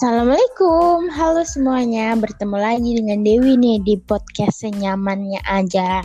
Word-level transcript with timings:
Assalamualaikum, 0.00 1.12
halo 1.12 1.44
semuanya. 1.44 2.16
Bertemu 2.16 2.56
lagi 2.56 2.96
dengan 2.96 3.20
Dewi 3.20 3.52
nih 3.60 3.84
di 3.84 4.00
podcast 4.00 4.64
senyamannya 4.64 5.44
aja. 5.44 6.00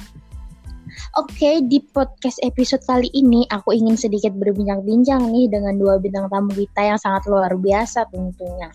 Oke, 1.16 1.64
di 1.64 1.80
podcast 1.96 2.36
episode 2.44 2.84
kali 2.84 3.08
ini 3.16 3.48
aku 3.56 3.72
ingin 3.72 3.96
sedikit 3.96 4.36
berbincang-bincang 4.36 5.32
nih 5.32 5.48
dengan 5.48 5.80
dua 5.80 5.96
bintang 6.04 6.28
tamu 6.28 6.52
kita 6.52 6.92
yang 6.92 7.00
sangat 7.00 7.24
luar 7.32 7.56
biasa 7.56 8.04
tentunya. 8.12 8.68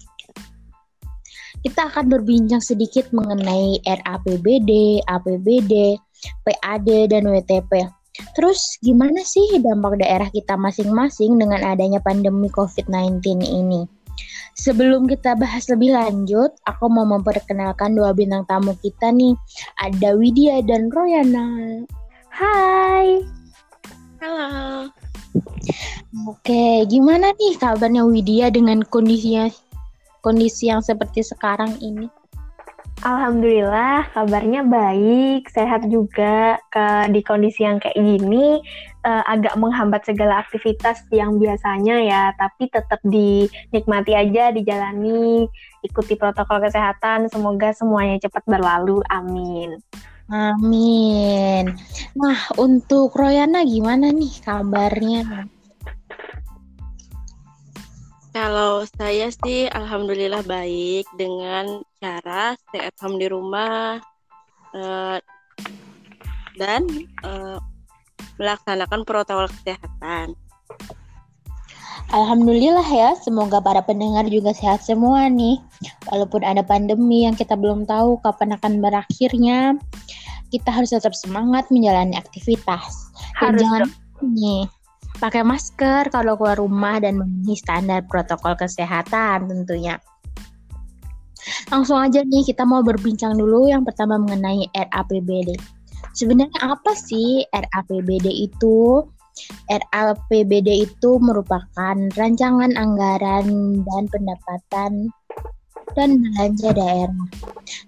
Kita 1.68 1.92
akan 1.92 2.08
berbincang 2.08 2.64
sedikit 2.64 3.12
mengenai 3.12 3.76
RAPBD, 3.84 5.04
APBD, 5.04 6.00
PAD, 6.48 6.88
dan 7.12 7.28
WTP. 7.28 7.92
Terus 8.40 8.80
gimana 8.80 9.20
sih 9.20 9.60
dampak 9.60 10.00
daerah 10.00 10.32
kita 10.32 10.56
masing-masing 10.56 11.36
dengan 11.36 11.60
adanya 11.60 12.00
pandemi 12.00 12.48
COVID-19 12.48 13.20
ini? 13.44 13.99
Sebelum 14.60 15.08
kita 15.08 15.40
bahas 15.40 15.64
lebih 15.72 15.96
lanjut, 15.96 16.52
aku 16.68 16.92
mau 16.92 17.08
memperkenalkan 17.08 17.96
dua 17.96 18.12
bintang 18.12 18.44
tamu 18.44 18.76
kita 18.84 19.08
nih. 19.08 19.32
Ada 19.80 20.12
Widya 20.20 20.60
dan 20.68 20.92
Royana. 20.92 21.80
Hai. 22.28 23.24
Halo. 24.20 24.92
Oke, 26.28 26.84
gimana 26.92 27.32
nih 27.40 27.56
kabarnya 27.56 28.04
Widya 28.04 28.52
dengan 28.52 28.84
kondisinya 28.84 29.48
kondisi 30.20 30.68
yang 30.68 30.84
seperti 30.84 31.24
sekarang 31.24 31.80
ini? 31.80 32.12
Alhamdulillah 33.00 34.12
kabarnya 34.12 34.60
baik, 34.68 35.48
sehat 35.48 35.88
juga 35.88 36.60
ke 36.68 37.08
di 37.08 37.24
kondisi 37.24 37.64
yang 37.64 37.80
kayak 37.80 37.96
gini 37.96 38.60
uh, 39.04 39.24
agak 39.28 39.54
menghambat 39.56 40.04
segala 40.04 40.40
aktivitas 40.42 41.04
yang 41.12 41.40
biasanya 41.40 41.96
ya, 42.04 42.22
tapi 42.36 42.68
tetap 42.68 43.00
dinikmati 43.04 44.12
aja, 44.16 44.52
dijalani, 44.52 45.48
ikuti 45.84 46.14
protokol 46.16 46.60
kesehatan, 46.64 47.28
semoga 47.32 47.72
semuanya 47.72 48.20
cepat 48.20 48.44
berlalu. 48.44 49.00
Amin. 49.08 49.80
Amin. 50.30 51.74
Nah, 52.14 52.40
untuk 52.54 53.18
Royana 53.18 53.66
gimana 53.66 54.14
nih 54.14 54.34
kabarnya? 54.46 55.50
Kalau 58.30 58.86
saya 58.86 59.26
sih 59.34 59.66
alhamdulillah 59.66 60.46
baik 60.46 61.02
dengan 61.18 61.82
cara 61.98 62.54
stay 62.54 62.86
at 62.86 62.94
home 63.02 63.18
di 63.18 63.26
rumah 63.26 63.98
uh, 64.70 65.18
dan 66.54 66.86
uh, 67.26 67.58
melaksanakan 68.40 69.04
protokol 69.04 69.46
kesehatan. 69.60 70.32
Alhamdulillah 72.10 72.88
ya, 72.90 73.14
semoga 73.22 73.62
para 73.62 73.84
pendengar 73.86 74.26
juga 74.26 74.50
sehat 74.50 74.82
semua 74.82 75.30
nih. 75.30 75.62
Walaupun 76.10 76.42
ada 76.42 76.64
pandemi 76.64 77.22
yang 77.22 77.38
kita 77.38 77.54
belum 77.54 77.86
tahu 77.86 78.18
kapan 78.26 78.58
akan 78.58 78.82
berakhirnya, 78.82 79.78
kita 80.50 80.74
harus 80.74 80.90
tetap 80.90 81.14
semangat 81.14 81.70
menjalani 81.70 82.18
aktivitas. 82.18 83.14
Harus 83.38 83.62
Dan 83.62 83.62
jangan 83.62 83.82
nih 84.34 84.66
pakai 85.22 85.46
masker 85.46 86.10
kalau 86.10 86.34
keluar 86.34 86.58
rumah 86.58 86.98
dan 86.98 87.20
memenuhi 87.20 87.54
standar 87.54 88.02
protokol 88.10 88.58
kesehatan 88.58 89.46
tentunya. 89.46 90.02
Langsung 91.70 92.02
aja 92.02 92.26
nih 92.26 92.42
kita 92.42 92.66
mau 92.66 92.82
berbincang 92.82 93.38
dulu 93.38 93.70
yang 93.70 93.86
pertama 93.86 94.18
mengenai 94.18 94.66
RAPBD. 94.74 95.79
Sebenarnya 96.20 96.76
apa 96.76 96.92
sih 96.92 97.48
RAPBD 97.48 98.28
itu? 98.28 99.08
RAPBD 99.72 100.84
itu 100.84 101.16
merupakan 101.16 101.96
rancangan 102.12 102.76
anggaran 102.76 103.80
dan 103.88 104.04
pendapatan 104.12 105.08
dan 105.96 106.20
belanja 106.20 106.76
daerah. 106.76 107.24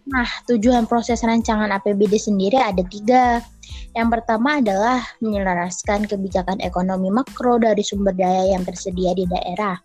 Nah, 0.08 0.28
tujuan 0.48 0.88
proses 0.88 1.20
rancangan 1.20 1.68
APBD 1.76 2.16
sendiri 2.16 2.56
ada 2.56 2.80
tiga. 2.88 3.44
Yang 3.92 4.08
pertama 4.16 4.64
adalah 4.64 5.04
menyelaraskan 5.20 6.08
kebijakan 6.08 6.56
ekonomi 6.64 7.12
makro 7.12 7.60
dari 7.60 7.84
sumber 7.84 8.16
daya 8.16 8.56
yang 8.56 8.64
tersedia 8.64 9.12
di 9.12 9.28
daerah. 9.28 9.76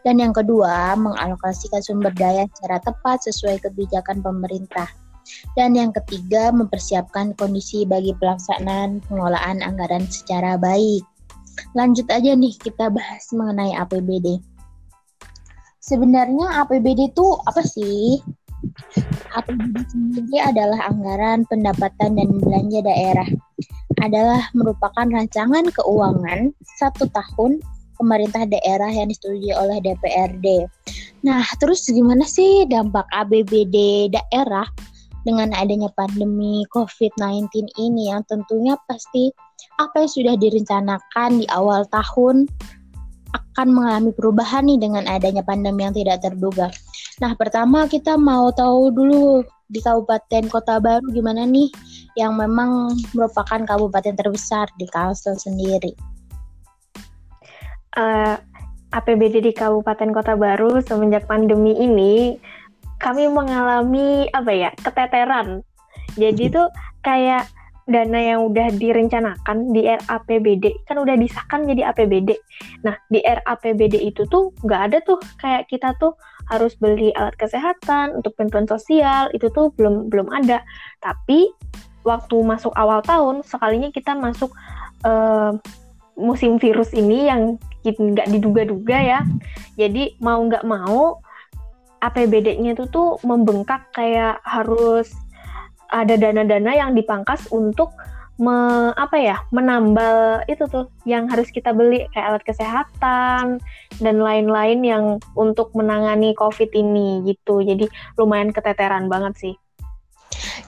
Dan 0.00 0.24
yang 0.24 0.32
kedua, 0.32 0.96
mengalokasikan 0.96 1.84
sumber 1.84 2.16
daya 2.16 2.48
secara 2.56 2.80
tepat 2.80 3.28
sesuai 3.28 3.60
kebijakan 3.60 4.24
pemerintah. 4.24 4.88
Dan 5.58 5.74
yang 5.74 5.90
ketiga, 5.94 6.50
mempersiapkan 6.54 7.34
kondisi 7.36 7.84
bagi 7.84 8.14
pelaksanaan 8.16 9.02
pengelolaan 9.06 9.62
anggaran 9.64 10.06
secara 10.08 10.56
baik. 10.56 11.02
Lanjut 11.76 12.06
aja 12.08 12.32
nih, 12.34 12.54
kita 12.56 12.88
bahas 12.88 13.30
mengenai 13.34 13.74
APBD. 13.76 14.40
Sebenarnya 15.80 16.62
APBD 16.64 17.10
itu 17.10 17.26
apa 17.48 17.62
sih? 17.64 18.20
APBD 19.34 19.76
sendiri 19.88 20.38
adalah 20.42 20.92
anggaran 20.92 21.48
pendapatan 21.48 22.20
dan 22.20 22.28
belanja 22.38 22.80
daerah. 22.84 23.28
Adalah 24.00 24.48
merupakan 24.52 25.06
rancangan 25.08 25.68
keuangan 25.72 26.52
satu 26.78 27.08
tahun 27.10 27.60
pemerintah 28.00 28.48
daerah 28.48 28.88
yang 28.88 29.12
disetujui 29.12 29.52
oleh 29.52 29.76
DPRD. 29.84 30.64
Nah, 31.20 31.44
terus 31.60 31.84
gimana 31.84 32.24
sih 32.24 32.64
dampak 32.64 33.04
APBD 33.12 34.08
daerah 34.08 34.64
dengan 35.24 35.52
adanya 35.52 35.92
pandemi 35.92 36.64
COVID-19 36.72 37.76
ini 37.76 38.08
yang 38.12 38.24
tentunya 38.24 38.76
pasti 38.88 39.28
apa 39.76 40.04
yang 40.04 40.10
sudah 40.10 40.34
direncanakan 40.40 41.44
di 41.44 41.46
awal 41.52 41.84
tahun 41.92 42.48
akan 43.30 43.68
mengalami 43.70 44.10
perubahan 44.16 44.66
nih 44.66 44.80
dengan 44.80 45.04
adanya 45.06 45.44
pandemi 45.44 45.86
yang 45.86 45.94
tidak 45.94 46.24
terduga. 46.24 46.72
Nah, 47.22 47.36
pertama 47.36 47.86
kita 47.86 48.16
mau 48.16 48.50
tahu 48.50 48.90
dulu 48.90 49.44
di 49.70 49.78
Kabupaten 49.78 50.50
Kota 50.50 50.82
Baru 50.82 51.06
gimana 51.14 51.46
nih 51.46 51.70
yang 52.18 52.34
memang 52.34 52.98
merupakan 53.14 53.62
kabupaten 53.62 54.18
terbesar 54.18 54.66
di 54.80 54.86
Kalsel 54.90 55.38
sendiri. 55.38 55.94
Uh, 57.94 58.34
eh, 58.34 58.36
APBD 58.90 59.38
di 59.38 59.52
Kabupaten 59.54 60.10
Kota 60.10 60.34
Baru 60.34 60.82
semenjak 60.82 61.30
pandemi 61.30 61.78
ini 61.78 62.34
kami 63.00 63.26
mengalami 63.32 64.28
apa 64.30 64.52
ya 64.52 64.70
keteteran. 64.76 65.64
Jadi 66.20 66.52
tuh 66.52 66.68
kayak 67.00 67.48
dana 67.90 68.20
yang 68.22 68.46
udah 68.46 68.70
direncanakan 68.78 69.74
di 69.74 69.88
RAPBD 69.88 70.86
kan 70.86 71.02
udah 71.02 71.18
disahkan 71.18 71.66
jadi 71.66 71.90
APBD. 71.90 72.38
Nah 72.86 72.94
di 73.10 73.18
RAPBD 73.18 73.98
itu 73.98 74.22
tuh 74.30 74.54
nggak 74.62 74.80
ada 74.92 74.98
tuh 75.02 75.18
kayak 75.42 75.66
kita 75.66 75.90
tuh 75.98 76.14
harus 76.46 76.78
beli 76.78 77.10
alat 77.18 77.34
kesehatan 77.34 78.14
untuk 78.14 78.38
bantuan 78.38 78.68
sosial 78.70 79.26
itu 79.34 79.50
tuh 79.50 79.74
belum 79.74 80.06
belum 80.06 80.30
ada. 80.30 80.62
Tapi 81.02 81.50
waktu 82.06 82.36
masuk 82.46 82.70
awal 82.78 83.02
tahun 83.02 83.42
sekalinya 83.42 83.90
kita 83.90 84.14
masuk 84.14 84.54
uh, 85.02 85.56
musim 86.14 86.60
virus 86.62 86.94
ini 86.94 87.26
yang 87.26 87.58
nggak 87.82 88.28
diduga-duga 88.30 88.98
ya. 89.02 89.20
Jadi 89.74 90.20
mau 90.22 90.38
nggak 90.44 90.62
mau 90.62 91.18
APBD-nya 92.00 92.76
itu 92.76 92.88
tuh 92.88 93.20
membengkak 93.22 93.88
kayak 93.92 94.40
harus 94.44 95.12
ada 95.90 96.16
dana-dana 96.16 96.72
yang 96.72 96.96
dipangkas 96.96 97.50
untuk 97.52 97.92
me, 98.40 98.90
apa 98.96 99.20
ya 99.20 99.36
menambal 99.52 100.40
itu 100.48 100.64
tuh 100.64 100.88
yang 101.04 101.28
harus 101.28 101.52
kita 101.52 101.76
beli 101.76 102.08
kayak 102.16 102.26
alat 102.34 102.44
kesehatan 102.48 103.60
dan 104.00 104.16
lain-lain 104.16 104.80
yang 104.80 105.04
untuk 105.36 105.68
menangani 105.76 106.32
COVID 106.32 106.72
ini 106.72 107.20
gitu. 107.28 107.60
Jadi 107.60 107.84
lumayan 108.16 108.50
keteteran 108.50 109.12
banget 109.12 109.36
sih. 109.36 109.54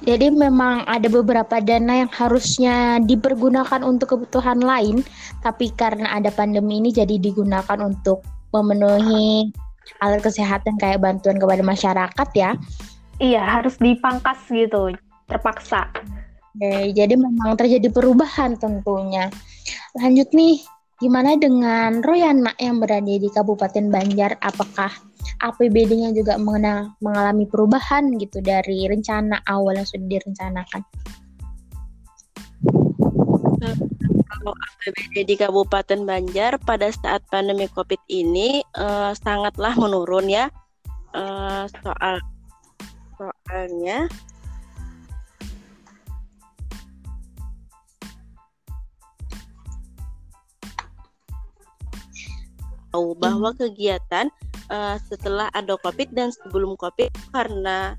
Jadi 0.02 0.34
memang 0.34 0.82
ada 0.84 1.06
beberapa 1.06 1.62
dana 1.62 2.04
yang 2.04 2.10
harusnya 2.10 2.98
dipergunakan 3.00 3.86
untuk 3.86 4.18
kebutuhan 4.18 4.58
lain, 4.58 5.06
tapi 5.40 5.70
karena 5.72 6.18
ada 6.18 6.28
pandemi 6.34 6.82
ini 6.82 6.90
jadi 6.90 7.16
digunakan 7.22 7.78
untuk 7.80 8.26
memenuhi 8.50 9.54
alat 10.02 10.20
kesehatan 10.22 10.78
kayak 10.78 11.02
bantuan 11.02 11.38
kepada 11.38 11.62
masyarakat 11.62 12.28
ya. 12.34 12.54
Iya, 13.22 13.42
harus 13.42 13.78
dipangkas 13.78 14.38
gitu, 14.50 14.94
terpaksa. 15.30 15.86
Oke, 16.52 16.92
jadi 16.92 17.16
memang 17.16 17.56
terjadi 17.56 17.88
perubahan 17.88 18.60
tentunya. 18.60 19.32
Lanjut 19.96 20.28
nih, 20.36 20.60
gimana 21.00 21.38
dengan 21.40 22.04
Royana 22.04 22.52
yang 22.60 22.76
berada 22.82 23.08
di 23.08 23.28
Kabupaten 23.32 23.88
Banjar? 23.88 24.36
Apakah 24.44 24.92
APBD-nya 25.40 26.12
juga 26.12 26.36
mengenal, 26.36 26.92
mengalami 27.00 27.48
perubahan 27.48 28.14
gitu 28.20 28.44
dari 28.44 28.84
rencana 28.84 29.40
awal 29.48 29.80
yang 29.80 29.88
sudah 29.88 30.08
direncanakan? 30.18 30.82
Kalau 34.42 34.58
APBD 34.58 35.22
di 35.22 35.34
Kabupaten 35.38 36.02
Banjar 36.02 36.58
pada 36.66 36.90
saat 36.90 37.22
pandemi 37.30 37.70
COVID 37.70 38.02
ini 38.10 38.66
uh, 38.74 39.14
sangatlah 39.14 39.78
menurun 39.78 40.26
ya. 40.26 40.50
Uh, 41.14 41.70
soal 41.84 42.18
soalnya 43.14 44.10
tahu 52.90 53.14
bahwa 53.14 53.54
kegiatan 53.54 54.26
uh, 54.74 54.98
setelah 55.06 55.46
ada 55.54 55.78
COVID 55.78 56.10
dan 56.10 56.34
sebelum 56.34 56.74
COVID 56.74 57.14
karena 57.30 57.94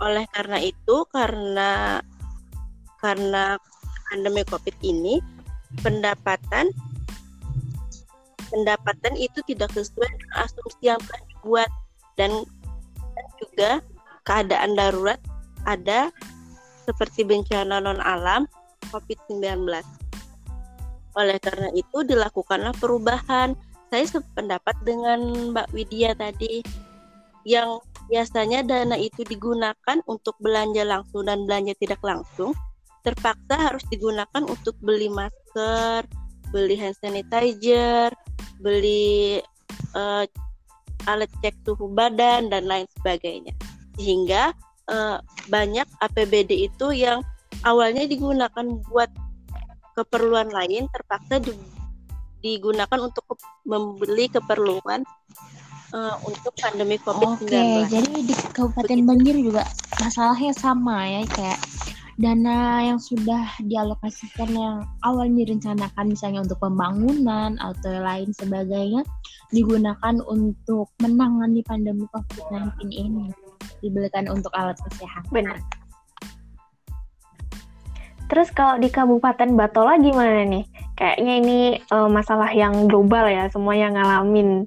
oleh 0.00 0.24
karena 0.32 0.58
itu 0.64 0.96
karena 1.12 2.00
karena 3.02 3.58
pandemi 4.12 4.44
COVID 4.44 4.76
ini 4.84 5.24
pendapatan 5.80 6.68
pendapatan 8.52 9.16
itu 9.16 9.40
tidak 9.48 9.72
sesuai 9.72 10.04
dengan 10.12 10.36
asumsi 10.44 10.84
yang 10.84 11.00
telah 11.00 11.24
dibuat 11.32 11.70
dan, 12.20 12.30
dan 13.16 13.26
juga 13.40 13.70
keadaan 14.28 14.76
darurat 14.76 15.16
ada 15.64 16.12
seperti 16.84 17.24
bencana 17.24 17.80
non 17.80 17.96
alam 18.04 18.44
COVID-19. 18.92 19.64
Oleh 21.16 21.38
karena 21.40 21.72
itu 21.72 22.04
dilakukanlah 22.04 22.76
perubahan. 22.76 23.56
Saya 23.88 24.04
sependapat 24.04 24.76
dengan 24.84 25.52
Mbak 25.56 25.72
Widya 25.72 26.12
tadi 26.16 26.60
yang 27.48 27.80
biasanya 28.08 28.64
dana 28.64 28.96
itu 28.96 29.24
digunakan 29.24 29.98
untuk 30.08 30.36
belanja 30.40 30.84
langsung 30.84 31.24
dan 31.28 31.44
belanja 31.48 31.72
tidak 31.80 32.00
langsung 32.04 32.52
terpaksa 33.02 33.54
harus 33.58 33.84
digunakan 33.90 34.42
untuk 34.46 34.78
beli 34.78 35.10
masker, 35.10 36.06
beli 36.54 36.74
hand 36.78 36.96
sanitizer, 36.98 38.14
beli 38.62 39.42
uh, 39.94 40.24
alat 41.10 41.30
cek 41.42 41.54
suhu 41.66 41.90
badan 41.90 42.50
dan 42.50 42.66
lain 42.66 42.86
sebagainya. 42.98 43.52
Sehingga 43.98 44.54
uh, 44.90 45.18
banyak 45.50 45.86
APBD 45.98 46.70
itu 46.70 46.94
yang 46.94 47.20
awalnya 47.66 48.06
digunakan 48.06 48.66
buat 48.86 49.10
keperluan 49.98 50.48
lain 50.48 50.88
terpaksa 50.88 51.42
di, 51.42 51.52
digunakan 52.40 52.98
untuk 53.02 53.36
membeli 53.66 54.30
keperluan 54.30 55.04
uh, 55.92 56.16
untuk 56.24 56.52
pandemi 56.58 56.96
COVID-19. 57.02 57.44
Oke, 57.44 57.62
jadi 57.92 58.12
di 58.24 58.34
Kabupaten 58.56 59.00
Banjir 59.04 59.36
juga 59.36 59.62
masalahnya 60.00 60.52
sama 60.56 61.04
ya 61.06 61.22
kayak 61.28 61.60
dana 62.20 62.84
yang 62.84 63.00
sudah 63.00 63.56
dialokasikan 63.64 64.52
yang 64.52 64.76
awalnya 65.00 65.44
direncanakan 65.44 66.12
misalnya 66.12 66.44
untuk 66.44 66.60
pembangunan 66.60 67.56
atau 67.56 67.92
lain 68.00 68.28
sebagainya 68.36 69.00
digunakan 69.52 70.14
untuk 70.28 70.92
menangani 71.00 71.64
pandemi 71.64 72.04
COVID-19 72.12 72.92
ini 72.92 73.26
dibelikan 73.80 74.28
untuk 74.28 74.52
alat 74.52 74.76
kesehatan. 74.88 75.28
Benar. 75.32 75.58
Terus 78.32 78.48
kalau 78.48 78.80
di 78.80 78.88
Kabupaten 78.88 79.52
Batola 79.52 80.00
gimana 80.00 80.48
nih? 80.48 80.64
Kayaknya 80.96 81.32
ini 81.36 81.60
uh, 81.92 82.08
masalah 82.08 82.48
yang 82.56 82.88
global 82.88 83.28
ya, 83.28 83.52
semua 83.52 83.76
yang 83.76 83.92
ngalamin. 83.92 84.64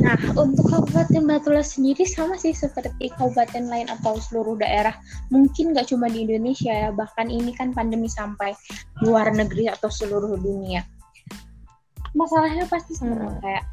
Nah, 0.00 0.18
untuk 0.36 0.66
Kabupaten 0.68 1.24
Batola 1.24 1.62
sendiri 1.64 2.04
sama 2.04 2.36
sih 2.36 2.52
seperti 2.52 3.12
kabupaten 3.14 3.64
lain 3.70 3.88
atau 3.88 4.18
seluruh 4.18 4.58
daerah. 4.58 4.94
Mungkin 5.30 5.72
nggak 5.72 5.92
cuma 5.92 6.10
di 6.10 6.26
Indonesia 6.26 6.72
ya, 6.72 6.90
bahkan 6.90 7.30
ini 7.30 7.54
kan 7.54 7.72
pandemi 7.72 8.10
sampai 8.10 8.52
luar 9.04 9.32
negeri 9.32 9.70
atau 9.70 9.88
seluruh 9.88 10.36
dunia. 10.40 10.84
Masalahnya 12.14 12.68
pasti 12.70 12.94
sama 12.94 13.26
hmm. 13.26 13.40
kayak 13.42 13.64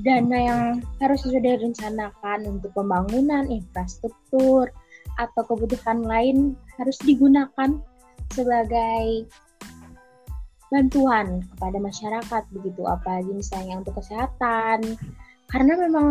dana 0.00 0.38
yang 0.38 0.62
harus 1.02 1.20
sudah 1.24 1.40
direncanakan 1.40 2.38
untuk 2.46 2.70
pembangunan 2.72 3.48
infrastruktur 3.48 4.70
atau 5.18 5.42
kebutuhan 5.44 6.04
lain 6.04 6.56
harus 6.80 6.96
digunakan 7.04 7.76
sebagai 8.32 9.26
bantuan 10.70 11.42
kepada 11.54 11.78
masyarakat 11.82 12.42
begitu 12.54 12.82
apalagi 12.86 13.30
misalnya 13.34 13.82
untuk 13.82 13.98
kesehatan 13.98 14.96
karena 15.50 15.72
memang 15.74 16.10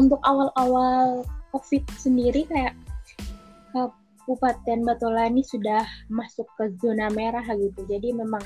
untuk 0.00 0.18
awal-awal 0.24 1.22
COVID 1.52 1.84
sendiri 1.94 2.48
kayak 2.48 2.74
Kabupaten 3.76 4.78
Batola 4.88 5.28
ini 5.28 5.44
sudah 5.44 5.84
masuk 6.08 6.48
ke 6.56 6.72
zona 6.80 7.12
merah 7.12 7.44
gitu 7.44 7.84
jadi 7.84 8.16
memang 8.16 8.42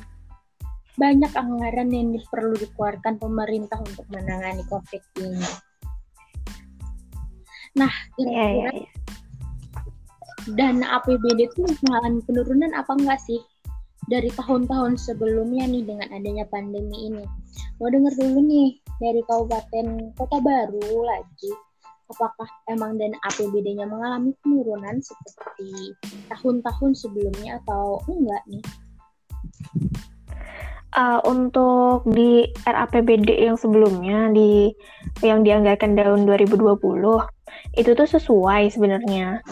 banyak 0.99 1.31
anggaran 1.31 1.88
yang 1.94 2.19
perlu 2.26 2.58
dikeluarkan 2.58 3.23
pemerintah 3.23 3.79
untuk 3.79 4.02
menangani 4.11 4.67
COVID 4.67 5.02
ini. 5.23 5.46
Nah, 7.79 7.93
kira-kira 8.19 8.35
yeah, 8.35 8.50
yeah, 8.50 8.73
yeah. 8.82 8.93
dana 10.58 10.99
APBD 10.99 11.46
itu 11.46 11.62
mengalami 11.87 12.19
penurunan 12.26 12.75
apa 12.75 12.99
enggak 12.99 13.23
sih? 13.23 13.38
Dari 14.08 14.32
tahun-tahun 14.32 14.96
sebelumnya 14.96 15.69
nih 15.69 15.84
dengan 15.84 16.08
adanya 16.10 16.44
pandemi 16.49 17.12
ini. 17.12 17.25
Mau 17.78 17.93
denger 17.93 18.16
dulu 18.16 18.40
nih 18.40 18.81
dari 18.99 19.20
Kabupaten 19.28 20.16
Kota 20.16 20.38
Baru 20.40 21.05
lagi, 21.05 21.52
apakah 22.08 22.49
emang 22.72 22.96
dana 22.96 23.16
APBD-nya 23.28 23.84
mengalami 23.84 24.32
penurunan 24.40 24.96
seperti 25.05 25.93
tahun-tahun 26.32 26.93
sebelumnya 26.96 27.60
atau 27.64 28.00
enggak 28.08 28.43
nih? 28.49 28.64
Uh, 30.96 31.20
untuk 31.28 32.08
di 32.08 32.49
RAPBD 32.64 33.44
yang 33.44 33.61
sebelumnya 33.61 34.32
di 34.32 34.72
yang 35.20 35.44
dianggarkan 35.44 35.93
tahun 35.93 36.25
2020 36.25 36.64
itu 37.77 37.95
tuh 37.95 38.09
sesuai 38.09 38.73
sebenarnya 38.73 39.43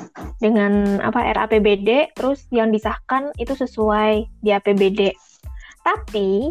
dengan 0.43 1.01
apa 1.01 1.33
RAPBD 1.33 2.13
terus 2.17 2.45
yang 2.53 2.71
disahkan 2.71 3.31
itu 3.41 3.53
sesuai 3.53 4.27
di 4.43 4.51
APBD. 4.53 5.13
Tapi 5.83 6.51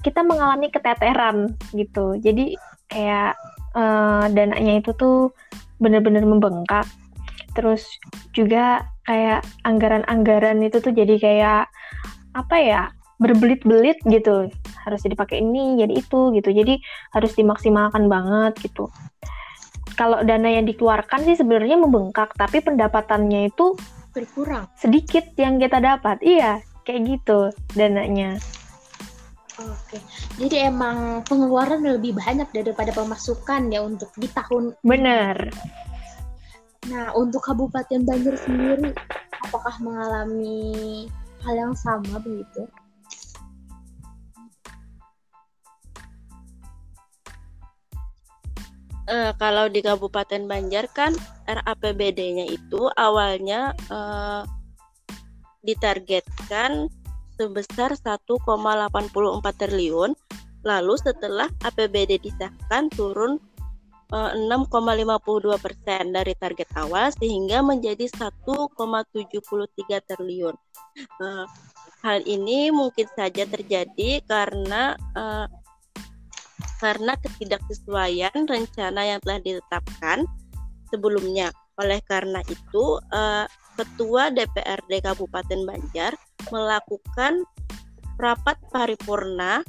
kita 0.00 0.22
mengalami 0.22 0.70
keteteran 0.70 1.58
gitu. 1.74 2.16
Jadi 2.18 2.54
kayak 2.88 3.34
uh, 3.74 4.30
dananya 4.30 4.80
itu 4.80 4.94
tuh 4.94 5.34
benar-benar 5.82 6.22
membengkak. 6.22 6.86
Terus 7.56 7.84
juga 8.30 8.86
kayak 9.08 9.42
anggaran-anggaran 9.66 10.62
itu 10.62 10.78
tuh 10.78 10.94
jadi 10.94 11.14
kayak 11.18 11.64
apa 12.36 12.56
ya? 12.60 12.82
berbelit-belit 13.18 13.98
gitu 14.06 14.46
harus 14.86 15.02
dipakai 15.02 15.42
ini 15.42 15.82
jadi 15.82 15.90
itu 15.90 16.30
gitu 16.38 16.54
jadi 16.54 16.78
harus 17.10 17.34
dimaksimalkan 17.34 18.06
banget 18.06 18.54
gitu 18.62 18.86
kalau 19.94 20.20
dana 20.26 20.48
yang 20.50 20.66
dikeluarkan 20.66 21.24
sih 21.24 21.36
sebenarnya 21.38 21.78
membengkak, 21.78 22.34
tapi 22.34 22.60
pendapatannya 22.60 23.48
itu 23.48 23.78
berkurang. 24.12 24.66
Sedikit 24.74 25.24
yang 25.38 25.62
kita 25.62 25.78
dapat. 25.78 26.18
Iya, 26.20 26.60
kayak 26.82 27.00
gitu 27.06 27.52
dananya. 27.76 28.40
Oke, 29.58 29.98
jadi 30.38 30.70
emang 30.70 31.26
pengeluaran 31.26 31.82
lebih 31.82 32.14
banyak 32.14 32.46
daripada 32.54 32.94
pemasukan 32.94 33.74
ya 33.74 33.82
untuk 33.82 34.14
di 34.14 34.30
tahun. 34.30 34.78
Benar. 34.86 35.50
Nah, 36.86 37.10
untuk 37.18 37.42
Kabupaten 37.42 38.06
Banjir 38.06 38.38
sendiri, 38.38 38.94
apakah 39.42 39.74
mengalami 39.82 41.10
hal 41.42 41.54
yang 41.58 41.74
sama 41.74 42.22
begitu? 42.22 42.70
Uh, 49.08 49.32
kalau 49.40 49.66
di 49.72 49.80
Kabupaten 49.80 50.44
Banjar 50.44 50.86
kan 50.92 51.16
RAPBD-nya 51.48 52.46
itu 52.52 52.92
awalnya 52.94 53.72
uh, 53.88 54.44
ditargetkan 55.64 56.92
sebesar 57.40 57.96
1,84 57.96 58.44
triliun. 59.56 60.12
Lalu 60.66 60.94
setelah 60.98 61.48
APBD 61.64 62.18
disahkan 62.18 62.90
turun 62.92 63.38
uh, 64.12 64.34
eh, 64.34 64.60
6,52 64.66 65.54
persen 65.62 66.10
dari 66.12 66.34
target 66.34 66.68
awal 66.76 67.14
sehingga 67.14 67.62
menjadi 67.62 68.10
1,73 68.10 70.08
triliun. 70.08 70.56
Hal 71.98 72.22
ini 72.26 72.70
mungkin 72.70 73.06
saja 73.14 73.42
terjadi 73.46 74.22
karena 74.26 74.94
karena 76.78 77.18
ketidaksesuaian 77.18 78.46
rencana 78.46 79.02
yang 79.02 79.20
telah 79.22 79.42
ditetapkan 79.42 80.24
sebelumnya. 80.88 81.50
Oleh 81.78 82.02
karena 82.06 82.42
itu, 82.46 82.98
eh, 83.14 83.46
Ketua 83.78 84.34
DPRD 84.34 85.06
Kabupaten 85.06 85.62
Banjar 85.62 86.18
melakukan 86.50 87.46
rapat 88.18 88.58
paripurna 88.74 89.62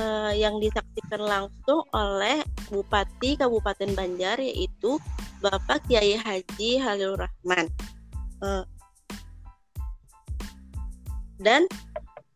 eh, 0.00 0.32
yang 0.40 0.56
disaksikan 0.56 1.20
langsung 1.20 1.84
oleh 1.92 2.40
Bupati 2.72 3.36
Kabupaten 3.36 3.92
Banjar 3.92 4.40
yaitu 4.40 4.96
Bapak 5.44 5.84
Kiai 5.84 6.16
Haji 6.16 6.80
Halil 6.80 7.20
Rahman. 7.20 7.68
Eh, 8.40 8.64
dan 11.44 11.68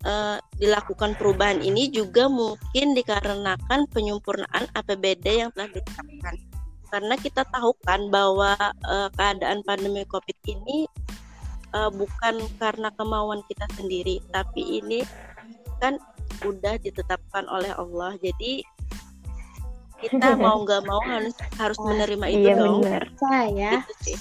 uh, 0.07 0.38
dilakukan 0.59 1.19
perubahan 1.19 1.64
ini 1.64 1.90
juga 1.90 2.31
mungkin 2.31 2.95
dikarenakan 2.95 3.88
penyempurnaan 3.90 4.71
APBD 4.76 5.47
yang 5.47 5.50
telah 5.57 5.71
ditetapkan. 5.73 6.35
Karena 6.88 7.14
kita 7.21 7.43
tahu 7.49 7.76
kan 7.85 8.09
bahwa 8.09 8.57
uh, 8.87 9.09
keadaan 9.12 9.61
pandemi 9.67 10.05
Covid 10.09 10.38
ini 10.49 10.88
uh, 11.75 11.90
bukan 11.93 12.40
karena 12.57 12.88
kemauan 12.97 13.43
kita 13.50 13.67
sendiri, 13.76 14.23
tapi 14.33 14.81
ini 14.81 15.05
kan 15.83 16.00
udah 16.47 16.78
ditetapkan 16.81 17.45
oleh 17.50 17.73
Allah. 17.76 18.17
Jadi 18.23 18.64
kita 20.00 20.37
mau 20.45 20.62
nggak 20.62 20.83
mau 20.87 21.02
harus 21.05 21.37
harus 21.59 21.78
menerima 21.83 22.26
itu 22.31 22.49
iya, 22.49 22.57
dong. 22.57 22.81
bener. 22.85 23.05
Saya 23.19 23.71
Gitu 23.83 23.93
sih. 24.05 24.19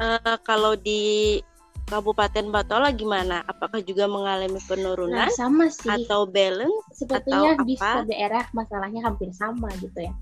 Eh, 0.00 0.36
kalau 0.48 0.72
di 0.80 1.36
Kabupaten 1.84 2.48
Batola 2.48 2.88
gimana? 2.94 3.44
Apakah 3.44 3.84
juga 3.84 4.08
mengalami 4.08 4.56
nah 4.56 4.64
penurunan 4.64 5.28
sama 5.36 5.68
sih. 5.68 5.90
atau 5.90 6.24
balance? 6.24 6.72
Sepertinya 6.96 7.58
atau 7.60 7.66
di 7.68 7.74
apa? 7.76 7.84
setiap 7.84 8.06
daerah 8.08 8.44
masalahnya 8.56 9.00
hampir 9.04 9.28
sama 9.36 9.68
gitu 9.82 10.08
ya. 10.08 10.14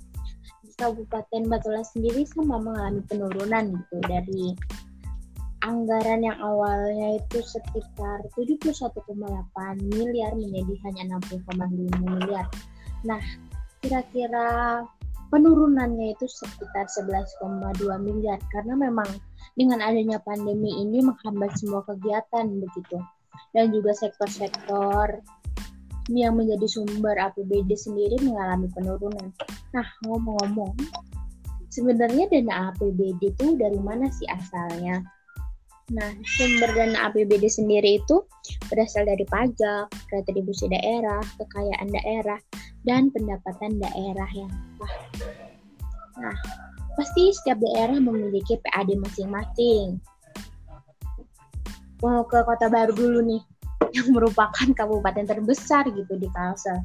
Di 0.67 0.73
Kabupaten 0.75 1.43
Batola 1.47 1.87
sendiri 1.87 2.27
sama 2.27 2.59
mengalami 2.59 3.07
penurunan 3.07 3.65
gitu 3.79 3.97
dari 4.11 4.57
anggaran 5.63 6.27
yang 6.27 6.39
awalnya 6.43 7.23
itu 7.23 7.39
sekitar 7.45 8.19
71,8 8.35 9.15
miliar 9.95 10.33
menjadi 10.35 10.75
hanya 10.91 11.21
60,5 11.23 12.03
miliar. 12.03 12.47
Nah, 13.07 13.23
kira-kira 13.85 14.83
penurunannya 15.31 16.17
itu 16.17 16.27
sekitar 16.27 16.89
11,2 16.89 17.85
miliar 18.01 18.41
karena 18.51 18.75
memang 18.75 19.07
dengan 19.55 19.81
adanya 19.81 20.19
pandemi 20.21 20.83
ini 20.83 21.01
menghambat 21.01 21.57
semua 21.57 21.85
kegiatan 21.87 22.47
begitu. 22.59 22.99
Dan 23.55 23.73
juga 23.73 23.95
sektor-sektor 23.97 25.23
yang 26.09 26.41
menjadi 26.41 26.65
sumber 26.69 27.17
APBD 27.21 27.77
sendiri 27.77 28.17
mengalami 28.25 28.69
penurunan. 28.73 29.29
Nah, 29.77 29.87
ngomong-ngomong, 30.09 30.73
sebenarnya 31.69 32.33
dana 32.33 32.73
APBD 32.73 33.37
itu 33.37 33.47
dari 33.61 33.77
mana 33.77 34.09
sih 34.09 34.25
asalnya? 34.29 35.05
Nah, 35.89 36.11
sumber 36.37 36.69
dana 36.77 37.09
APBD 37.09 37.49
sendiri 37.49 38.01
itu 38.01 38.25
berasal 38.69 39.09
dari 39.09 39.25
pajak, 39.29 39.89
retribusi 40.13 40.69
daerah, 40.69 41.21
kekayaan 41.41 41.89
daerah, 41.93 42.41
dan 42.85 43.09
pendapatan 43.13 43.81
daerah 43.81 44.29
yang. 44.33 44.53
Nah, 46.21 46.37
pasti 46.99 47.31
setiap 47.31 47.63
daerah 47.63 48.03
memiliki 48.03 48.59
PAD 48.59 48.99
masing-masing. 48.99 50.03
Mau 52.03 52.27
ke 52.27 52.43
Kota 52.43 52.67
Baru 52.67 52.91
dulu 52.95 53.21
nih, 53.23 53.43
yang 53.95 54.11
merupakan 54.11 54.67
kabupaten 54.75 55.23
terbesar 55.23 55.87
gitu 55.95 56.19
di 56.19 56.27
Kalsel. 56.35 56.83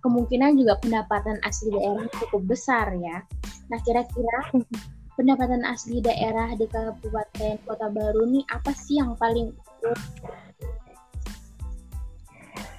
Kemungkinan 0.00 0.56
juga 0.56 0.80
pendapatan 0.80 1.36
asli 1.44 1.68
daerah 1.76 2.08
cukup 2.24 2.56
besar 2.56 2.96
ya. 2.96 3.20
Nah, 3.68 3.78
kira-kira 3.84 4.40
pendapatan 5.14 5.62
asli 5.68 6.00
daerah 6.00 6.56
di 6.56 6.64
Kabupaten 6.66 7.60
Kota 7.68 7.92
Baru 7.92 8.24
nih 8.26 8.42
apa 8.48 8.72
sih 8.72 8.98
yang 8.98 9.12
paling 9.20 9.52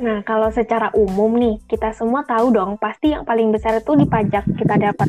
Nah, 0.04 0.20
kalau 0.28 0.52
secara 0.52 0.92
umum 1.00 1.32
nih, 1.40 1.56
kita 1.64 1.96
semua 1.96 2.28
tahu 2.28 2.52
dong, 2.52 2.76
pasti 2.76 3.16
yang 3.16 3.24
paling 3.24 3.56
besar 3.56 3.80
itu 3.80 3.96
di 3.96 4.04
pajak 4.04 4.44
kita 4.60 4.76
dapat. 4.76 5.08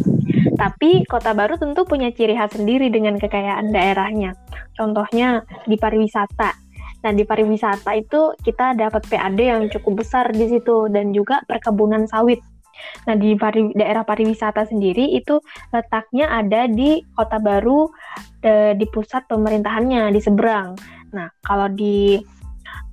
Tapi 0.55 1.03
Kota 1.11 1.35
Baru 1.35 1.59
tentu 1.59 1.83
punya 1.83 2.15
ciri 2.15 2.39
khas 2.39 2.55
sendiri 2.55 2.95
dengan 2.95 3.19
kekayaan 3.19 3.75
daerahnya. 3.75 4.39
Contohnya 4.79 5.43
di 5.67 5.75
pariwisata. 5.75 6.55
Nah, 7.03 7.13
di 7.13 7.27
pariwisata 7.27 7.91
itu 7.99 8.39
kita 8.39 8.79
dapat 8.79 9.03
PAD 9.11 9.39
yang 9.43 9.67
cukup 9.67 10.07
besar 10.07 10.31
di 10.31 10.47
situ 10.47 10.87
dan 10.87 11.11
juga 11.11 11.43
perkebunan 11.43 12.07
sawit. 12.07 12.39
Nah, 13.11 13.19
di 13.19 13.35
pari- 13.35 13.75
daerah 13.75 14.07
pariwisata 14.07 14.63
sendiri 14.63 15.11
itu 15.11 15.43
letaknya 15.75 16.31
ada 16.31 16.71
di 16.71 17.03
Kota 17.19 17.43
Baru 17.43 17.91
eh, 18.47 18.79
di 18.79 18.87
pusat 18.87 19.27
pemerintahannya 19.27 20.15
di 20.15 20.21
seberang. 20.23 20.79
Nah, 21.15 21.31
kalau 21.43 21.67
di 21.71 22.19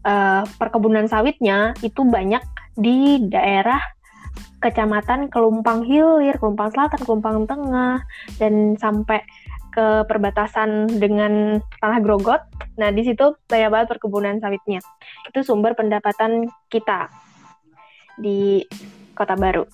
eh, 0.05 0.43
perkebunan 0.57 1.05
sawitnya 1.05 1.73
itu 1.81 2.01
banyak 2.05 2.41
di 2.77 3.27
daerah 3.27 3.81
kecamatan 4.61 5.27
Kelumpang 5.33 5.83
Hilir, 5.83 6.37
Kelumpang 6.37 6.69
Selatan, 6.71 7.01
Kelumpang 7.01 7.49
Tengah, 7.49 8.05
dan 8.37 8.77
sampai 8.77 9.25
ke 9.71 10.05
perbatasan 10.05 10.99
dengan 11.01 11.63
Tanah 11.81 11.99
Grogot. 12.03 12.43
Nah, 12.77 12.93
di 12.93 13.01
situ 13.07 13.33
banyak 13.49 13.69
banget 13.71 13.87
perkebunan 13.97 14.37
sawitnya. 14.37 14.83
Itu 15.31 15.41
sumber 15.41 15.73
pendapatan 15.73 16.45
kita 16.69 17.09
di 18.19 18.61
Kota 19.17 19.33
Baru. 19.33 19.65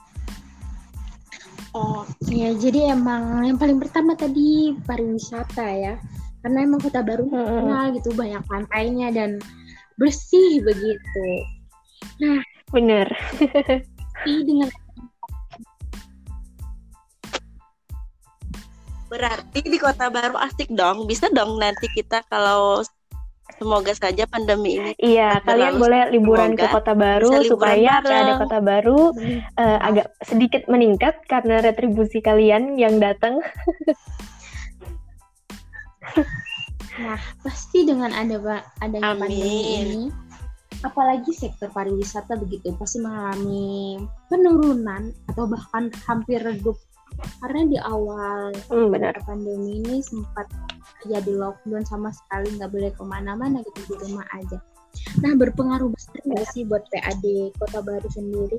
Oh, 1.75 2.07
ya 2.31 2.57
jadi 2.57 2.95
emang 2.95 3.45
yang 3.45 3.59
paling 3.59 3.77
pertama 3.77 4.17
tadi 4.17 4.73
pariwisata 4.87 5.67
ya. 5.77 5.93
Karena 6.41 6.63
emang 6.63 6.79
Kota 6.79 7.01
Baru 7.03 7.27
terkenal 7.27 7.91
gitu 7.97 8.13
banyak 8.13 8.41
pantainya 8.47 9.11
dan 9.11 9.41
bersih 9.97 10.61
begitu. 10.61 11.25
Bener. 12.71 13.09
Tapi 13.37 14.41
dengan 14.45 14.69
Berarti 19.07 19.63
di 19.63 19.79
Kota 19.79 20.11
Baru 20.11 20.35
asik 20.35 20.67
dong. 20.75 21.07
Bisa 21.07 21.31
dong 21.31 21.55
nanti 21.57 21.87
kita 21.95 22.27
kalau 22.27 22.83
semoga 23.57 23.95
saja 23.95 24.27
pandemi 24.29 24.77
ini 24.77 24.91
Iya, 24.99 25.41
kalian 25.41 25.79
boleh 25.79 26.11
liburan 26.13 26.53
ke 26.53 26.67
semoga 26.67 26.75
Kota 26.77 26.93
Baru 26.93 27.31
supaya 27.47 28.03
ada 28.03 28.37
Kota 28.37 28.59
Baru 28.59 29.15
eh, 29.57 29.79
agak 29.81 30.11
sedikit 30.21 30.67
meningkat 30.67 31.23
karena 31.25 31.63
retribusi 31.63 32.19
kalian 32.19 32.75
yang 32.75 32.99
datang. 32.99 33.39
Nah, 36.97 37.19
pasti 37.45 37.85
dengan 37.85 38.09
ada 38.09 38.65
adanya 38.81 39.13
Amin. 39.13 39.21
pandemi 39.21 39.61
ini, 39.77 40.03
apalagi 40.81 41.29
sektor 41.33 41.69
pariwisata 41.69 42.37
begitu 42.37 42.73
pasti 42.77 43.01
mengalami 43.01 43.97
penurunan 44.29 45.13
atau 45.29 45.45
bahkan 45.49 45.89
hampir 46.05 46.41
redup 46.41 46.77
karena 47.41 47.65
di 47.65 47.77
awal 47.81 48.53
Hmm, 48.69 48.93
benar. 48.93 49.17
pandemi 49.25 49.81
ini 49.81 50.01
sempat 50.05 50.45
jadi 51.05 51.31
lockdown 51.33 51.85
sama 51.85 52.13
sekali 52.13 52.49
nggak 52.57 52.69
boleh 52.69 52.91
ke 52.93 53.03
mana-mana 53.05 53.61
gitu 53.65 53.93
di 53.93 53.95
rumah 54.09 54.25
aja. 54.33 54.57
Nah 55.21 55.33
berpengaruh 55.37 55.93
besar 55.93 56.17
nggak 56.25 56.45
sih 56.53 56.65
buat 56.65 56.85
PAD 56.89 57.53
Kota 57.57 57.79
Baru 57.85 58.09
sendiri? 58.09 58.57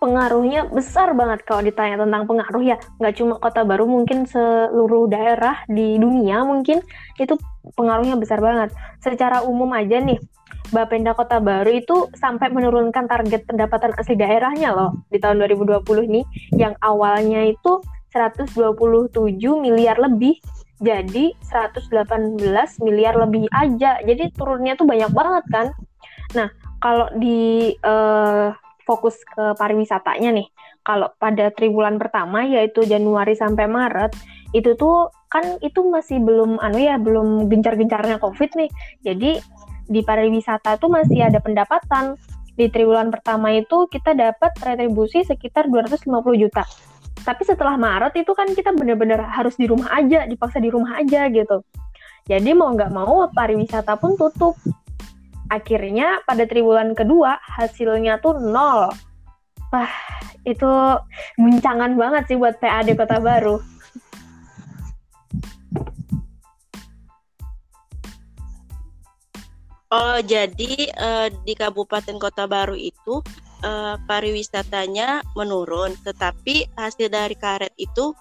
Pengaruhnya 0.00 0.66
besar 0.72 1.12
banget 1.12 1.44
kalau 1.44 1.60
ditanya 1.60 2.00
tentang 2.00 2.24
pengaruh 2.24 2.64
ya. 2.64 2.76
Nggak 2.96 3.14
cuma 3.20 3.34
kota 3.36 3.62
baru 3.62 3.84
mungkin 3.84 4.24
seluruh 4.24 5.06
daerah 5.12 5.62
di 5.68 6.00
dunia 6.00 6.42
mungkin 6.42 6.80
itu 7.20 7.36
pengaruhnya 7.76 8.16
besar 8.16 8.40
banget. 8.40 8.72
Secara 9.04 9.44
umum 9.44 9.68
aja 9.76 10.00
nih 10.00 10.16
Bapenda 10.72 11.12
Kota 11.12 11.38
Baru 11.38 11.70
itu 11.70 12.08
sampai 12.16 12.48
menurunkan 12.48 13.06
target 13.06 13.44
pendapatan 13.44 13.92
asli 13.98 14.16
daerahnya 14.16 14.72
loh 14.72 15.04
di 15.12 15.18
tahun 15.20 15.42
2020 15.44 15.82
ini 16.08 16.22
yang 16.56 16.74
awalnya 16.80 17.46
itu 17.46 17.82
127 18.10 19.14
miliar 19.60 19.98
lebih 20.00 20.38
jadi 20.80 21.36
118 21.44 22.40
miliar 22.80 23.14
lebih 23.20 23.44
aja. 23.52 24.00
Jadi 24.00 24.32
turunnya 24.32 24.80
tuh 24.80 24.88
banyak 24.88 25.12
banget 25.12 25.44
kan. 25.52 25.66
Nah 26.32 26.48
kalau 26.80 27.12
di 27.20 27.76
eh, 27.76 28.48
fokus 28.90 29.22
ke 29.22 29.54
pariwisatanya 29.54 30.34
nih. 30.34 30.50
Kalau 30.82 31.14
pada 31.22 31.54
triwulan 31.54 32.02
pertama 32.02 32.42
yaitu 32.42 32.82
Januari 32.82 33.38
sampai 33.38 33.70
Maret 33.70 34.18
itu 34.50 34.74
tuh 34.74 35.14
kan 35.30 35.62
itu 35.62 35.86
masih 35.86 36.18
belum 36.18 36.58
anu 36.58 36.82
ya 36.82 36.98
belum 36.98 37.46
gencar-gencarnya 37.46 38.18
Covid 38.18 38.50
nih. 38.58 38.70
Jadi 39.06 39.38
di 39.86 40.00
pariwisata 40.02 40.82
tuh 40.82 40.90
masih 40.90 41.22
ada 41.22 41.38
pendapatan. 41.38 42.18
Di 42.58 42.66
triwulan 42.66 43.14
pertama 43.14 43.54
itu 43.54 43.86
kita 43.86 44.10
dapat 44.12 44.52
retribusi 44.58 45.22
sekitar 45.22 45.70
250 45.70 46.10
juta. 46.34 46.66
Tapi 47.22 47.42
setelah 47.46 47.78
Maret 47.78 48.18
itu 48.18 48.32
kan 48.34 48.50
kita 48.50 48.74
benar-benar 48.74 49.22
harus 49.22 49.54
di 49.54 49.70
rumah 49.70 49.92
aja, 49.94 50.26
dipaksa 50.26 50.58
di 50.58 50.68
rumah 50.68 50.98
aja 50.98 51.30
gitu. 51.30 51.62
Jadi 52.28 52.50
mau 52.52 52.74
nggak 52.74 52.92
mau 52.92 53.28
pariwisata 53.32 53.96
pun 53.96 54.18
tutup 54.18 54.58
akhirnya 55.50 56.22
pada 56.24 56.46
triwulan 56.46 56.94
kedua 56.94 57.36
hasilnya 57.42 58.22
tuh 58.22 58.38
nol. 58.38 58.88
Wah, 59.70 59.94
itu 60.46 60.70
guncangan 61.38 61.94
banget 61.98 62.22
sih 62.30 62.38
buat 62.38 62.58
PAD 62.62 62.94
Kota 62.94 63.18
Baru. 63.18 63.58
Oh, 69.90 70.22
jadi 70.22 70.86
eh, 70.86 71.28
di 71.42 71.54
Kabupaten 71.58 72.14
Kota 72.22 72.46
Baru 72.46 72.78
itu 72.78 73.18
eh, 73.66 73.98
pariwisatanya 74.06 75.34
menurun, 75.34 75.98
tetapi 76.06 76.70
hasil 76.78 77.10
dari 77.10 77.34
karet 77.34 77.74
itu 77.74 78.14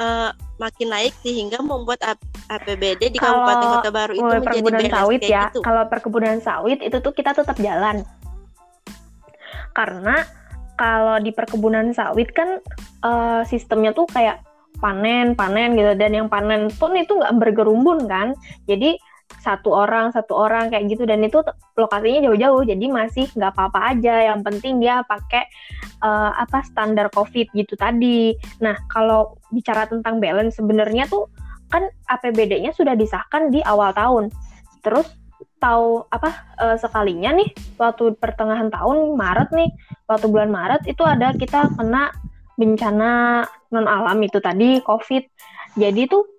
eh, 0.00 0.30
makin 0.56 0.88
naik 0.88 1.14
sehingga 1.20 1.60
membuat 1.60 2.00
APBD 2.48 3.12
di 3.12 3.18
Kalau 3.18 3.44
Kabupaten 3.44 3.66
Kota 3.80 3.90
Baru 3.92 4.12
itu 4.16 4.22
menjadi 4.24 4.44
perkebunan 4.44 4.84
sawit 4.88 5.20
ya, 5.24 5.42
gitu. 5.50 5.60
kalau 5.60 5.82
perkebunan 5.88 6.38
sawit 6.40 6.78
itu 6.80 6.96
tuh 7.00 7.12
kita 7.12 7.36
tetap 7.36 7.56
jalan. 7.60 8.04
Karena 9.76 10.24
kalau 10.76 11.16
di 11.20 11.32
perkebunan 11.32 11.92
sawit 11.92 12.32
kan 12.32 12.60
eh, 13.04 13.42
sistemnya 13.48 13.92
tuh 13.92 14.08
kayak 14.08 14.40
panen, 14.76 15.32
panen 15.32 15.72
gitu 15.72 15.96
dan 15.96 16.12
yang 16.12 16.28
panen 16.28 16.68
pun 16.76 16.92
itu 16.96 17.16
nggak 17.16 17.36
bergerumbun 17.40 18.04
kan. 18.08 18.36
Jadi 18.68 19.00
satu 19.42 19.70
orang 19.70 20.10
satu 20.10 20.34
orang 20.34 20.70
kayak 20.70 20.90
gitu. 20.90 21.06
Dan 21.06 21.22
itu 21.22 21.42
lokasinya 21.78 22.30
jauh-jauh 22.30 22.62
jadi 22.66 22.84
masih 22.90 23.26
nggak 23.34 23.52
apa-apa 23.54 23.94
aja. 23.94 24.34
Yang 24.34 24.40
penting 24.46 24.74
dia 24.82 25.06
pakai 25.06 25.46
uh, 26.02 26.34
apa 26.34 26.66
standar 26.66 27.10
covid 27.14 27.50
gitu 27.54 27.78
tadi. 27.78 28.34
Nah 28.62 28.74
kalau 28.90 29.38
bicara 29.54 29.86
tentang 29.86 30.18
balance 30.18 30.58
sebenarnya 30.58 31.06
tuh 31.06 31.30
kan 31.70 31.86
APBD-nya 32.10 32.74
sudah 32.74 32.94
disahkan 32.94 33.50
di 33.54 33.62
awal 33.62 33.94
tahun. 33.94 34.30
Terus 34.82 35.06
tahu 35.56 36.04
apa 36.12 36.30
uh, 36.60 36.76
sekalinya 36.76 37.32
nih 37.32 37.48
waktu 37.80 38.12
pertengahan 38.20 38.68
tahun 38.68 39.16
Maret 39.16 39.50
nih 39.56 39.70
waktu 40.04 40.26
bulan 40.28 40.52
Maret 40.52 40.84
itu 40.84 41.00
ada 41.00 41.32
kita 41.32 41.72
kena 41.76 42.12
bencana 42.56 43.44
non 43.72 43.86
alam 43.86 44.18
itu 44.24 44.40
tadi 44.40 44.80
COVID. 44.84 45.24
Jadi 45.76 46.08
tuh 46.08 46.35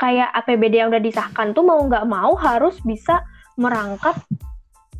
kayak 0.00 0.32
APBD 0.32 0.80
yang 0.80 0.88
udah 0.88 1.04
disahkan 1.04 1.52
tuh 1.52 1.60
mau 1.60 1.76
nggak 1.84 2.08
mau 2.08 2.32
harus 2.40 2.80
bisa 2.80 3.20
merangkap 3.60 4.16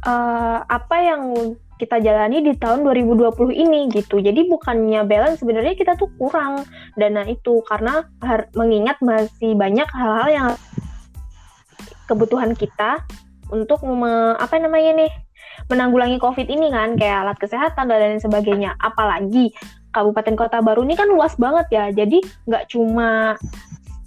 uh, 0.05 0.61
apa 0.69 0.97
yang 1.01 1.57
kita 1.81 1.97
jalani 2.05 2.45
di 2.45 2.53
tahun 2.61 2.85
2020 2.85 3.33
ini 3.57 3.89
gitu. 3.89 4.21
Jadi 4.21 4.45
bukannya 4.53 5.01
balance 5.09 5.41
sebenarnya 5.41 5.73
kita 5.73 5.97
tuh 5.97 6.13
kurang 6.21 6.69
dana 6.93 7.25
itu 7.25 7.65
karena 7.65 8.05
mengingat 8.53 9.01
masih 9.01 9.57
banyak 9.57 9.89
hal-hal 9.89 10.29
yang 10.29 10.49
kebutuhan 12.05 12.53
kita 12.53 13.01
untuk 13.49 13.81
me, 13.89 14.37
apa 14.37 14.61
namanya 14.61 14.93
nih 15.01 15.13
menanggulangi 15.73 16.21
COVID 16.21 16.53
ini 16.53 16.69
kan 16.69 17.01
kayak 17.01 17.25
alat 17.25 17.39
kesehatan 17.41 17.89
dan 17.89 17.99
lain 17.99 18.21
sebagainya. 18.21 18.77
Apalagi 18.77 19.57
Kabupaten 19.91 20.37
Kota 20.37 20.61
Baru 20.61 20.85
ini 20.85 21.01
kan 21.01 21.09
luas 21.09 21.33
banget 21.41 21.67
ya. 21.73 21.89
Jadi 21.89 22.21
nggak 22.45 22.69
cuma 22.77 23.41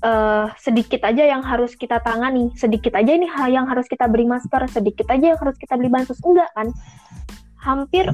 uh, 0.03 0.51
sedikit 0.59 1.01
aja 1.07 1.23
yang 1.23 1.41
harus 1.41 1.73
kita 1.73 2.03
tangani, 2.03 2.51
sedikit 2.59 2.93
aja 2.93 3.11
ini 3.15 3.25
yang 3.49 3.65
harus 3.65 3.87
kita 3.87 4.05
beri 4.11 4.27
masker, 4.27 4.67
sedikit 4.69 5.07
aja 5.09 5.33
yang 5.33 5.39
harus 5.39 5.55
kita 5.57 5.79
beli 5.79 5.89
bansos 5.89 6.19
enggak 6.21 6.51
kan? 6.53 6.67
Hampir 7.63 8.11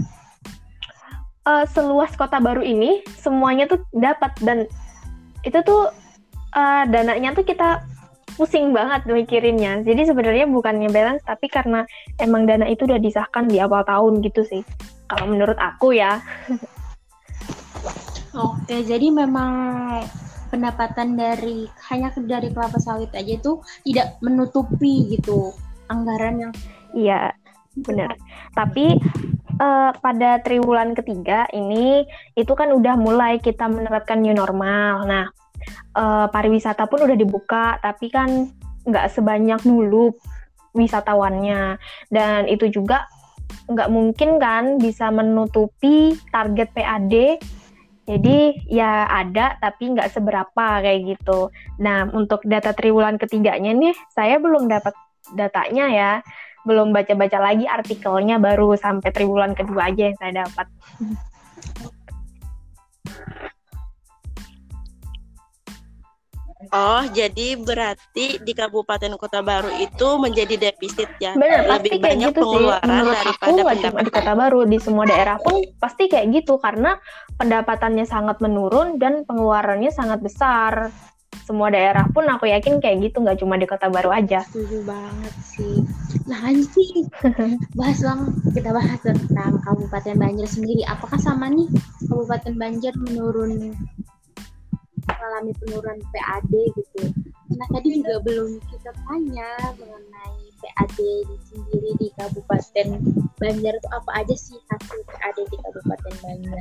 uh, 1.50 1.66
seluas 1.68 2.14
Kota 2.14 2.38
Baru 2.38 2.62
ini 2.62 3.02
semuanya 3.18 3.66
tuh 3.66 3.82
dapat 3.92 4.32
dan 4.46 4.70
itu 5.42 5.60
tuh 5.66 5.90
uh, 6.54 6.84
dananya 6.86 7.34
tuh 7.34 7.44
kita 7.44 7.82
pusing 8.38 8.72
banget 8.72 9.04
mikirinnya. 9.04 9.84
Jadi 9.84 10.08
sebenarnya 10.08 10.48
bukannya 10.48 10.88
balance, 10.88 11.28
tapi 11.28 11.52
karena 11.52 11.84
emang 12.24 12.48
dana 12.48 12.64
itu 12.72 12.88
udah 12.88 13.02
disahkan 13.02 13.52
di 13.52 13.60
awal 13.60 13.84
tahun 13.84 14.24
gitu 14.24 14.48
sih. 14.48 14.64
Kalau 15.12 15.28
menurut 15.28 15.60
aku 15.60 15.92
ya. 15.92 16.24
Oke, 18.32 18.86
jadi 18.86 19.12
memang 19.12 19.52
pendapatan 20.50 21.16
dari 21.16 21.70
hanya 21.94 22.10
dari 22.18 22.50
kelapa 22.50 22.82
sawit 22.82 23.14
aja 23.14 23.38
itu 23.38 23.62
tidak 23.86 24.18
menutupi 24.20 25.16
gitu 25.16 25.54
anggaran 25.88 26.50
yang 26.50 26.54
iya 26.94 27.32
benar 27.80 28.18
tapi 28.58 28.98
uh, 29.62 29.94
pada 30.02 30.42
triwulan 30.44 30.98
ketiga 30.98 31.46
ini 31.54 32.04
itu 32.36 32.52
kan 32.58 32.74
udah 32.74 32.98
mulai 33.00 33.38
kita 33.40 33.70
menerapkan 33.70 34.20
new 34.20 34.34
normal 34.36 35.06
nah 35.06 35.26
uh, 35.96 36.28
pariwisata 36.30 36.86
pun 36.88 37.06
udah 37.06 37.18
dibuka, 37.18 37.78
tapi 37.82 38.12
kan 38.12 38.50
nggak 38.86 39.10
sebanyak 39.12 39.62
dulu 39.64 40.14
wisatawannya. 40.76 41.78
Dan 42.10 42.48
itu 42.50 42.70
juga 42.70 43.06
nggak 43.70 43.90
mungkin 43.90 44.38
kan 44.38 44.78
bisa 44.78 45.10
menutupi 45.10 46.18
target 46.30 46.70
PAD. 46.74 47.14
Jadi 48.10 48.66
ya 48.66 49.06
ada 49.06 49.54
tapi 49.62 49.94
nggak 49.94 50.10
seberapa 50.10 50.66
kayak 50.82 51.14
gitu. 51.14 51.54
Nah 51.78 52.10
untuk 52.10 52.42
data 52.42 52.74
triwulan 52.74 53.22
ketiganya 53.22 53.70
nih 53.70 53.94
saya 54.10 54.42
belum 54.42 54.66
dapat 54.66 54.98
datanya 55.38 55.86
ya. 55.94 56.12
Belum 56.66 56.90
baca-baca 56.90 57.38
lagi 57.38 57.70
artikelnya 57.70 58.42
baru 58.42 58.74
sampai 58.74 59.14
triwulan 59.14 59.54
kedua 59.54 59.94
aja 59.94 60.10
yang 60.10 60.18
saya 60.18 60.42
dapat. 60.42 60.66
Oh, 66.70 67.02
jadi 67.10 67.58
berarti 67.58 68.38
di 68.46 68.54
Kabupaten 68.54 69.18
Kota 69.18 69.42
Baru 69.42 69.74
itu 69.82 70.08
menjadi 70.22 70.70
defisit 70.70 71.10
ya? 71.18 71.34
Benar, 71.34 71.66
lebih 71.66 71.98
pasti 71.98 72.06
banyak 72.06 72.30
gitu 72.30 72.42
pengeluaran 72.46 72.86
sih. 72.86 72.94
Menurut 72.94 73.18
daripada 73.18 73.42
aku, 73.42 73.50
pendapatan. 73.50 74.06
di 74.06 74.12
Kota 74.14 74.34
Baru 74.38 74.60
di 74.70 74.78
semua 74.78 75.06
daerah 75.10 75.38
pun 75.42 75.56
pasti 75.82 76.04
kayak 76.06 76.28
gitu 76.30 76.62
karena 76.62 77.02
pendapatannya 77.42 78.06
sangat 78.06 78.38
menurun 78.38 79.02
dan 79.02 79.26
pengeluarannya 79.26 79.90
sangat 79.90 80.22
besar. 80.22 80.94
Semua 81.50 81.74
daerah 81.74 82.06
pun 82.14 82.30
aku 82.30 82.46
yakin 82.46 82.78
kayak 82.78 83.10
gitu, 83.10 83.26
nggak 83.26 83.42
cuma 83.42 83.58
di 83.58 83.66
Kota 83.66 83.90
Baru 83.90 84.14
aja. 84.14 84.46
Setuju 84.46 84.86
banget 84.86 85.34
sih. 85.42 85.82
Nah 86.30 86.54
sih, 86.54 87.10
bahas 87.82 87.98
bang, 87.98 88.22
kita 88.54 88.70
bahas 88.70 89.02
tentang 89.02 89.58
Kabupaten 89.66 90.16
Banjar 90.22 90.46
sendiri. 90.46 90.86
Apakah 90.86 91.18
sama 91.18 91.50
nih 91.50 91.66
Kabupaten 92.06 92.54
Banjar 92.54 92.94
menurun 93.02 93.74
mengalami 95.08 95.52
penurunan 95.62 96.00
PAD 96.12 96.52
gitu. 96.52 97.04
Nah 97.56 97.68
tadi 97.72 98.02
juga 98.02 98.22
belum 98.24 98.60
kita 98.68 98.92
tanya 99.08 99.52
mengenai 99.78 100.40
PAD 100.60 101.00
sendiri 101.48 101.92
di 102.00 102.08
Kabupaten 102.20 102.88
Banjar 103.40 103.74
itu 103.80 103.90
apa 103.96 104.12
aja 104.20 104.36
sih 104.36 104.60
hasil 104.68 105.00
PAD 105.08 105.38
di 105.48 105.58
Kabupaten 105.60 106.14
Banjar? 106.20 106.58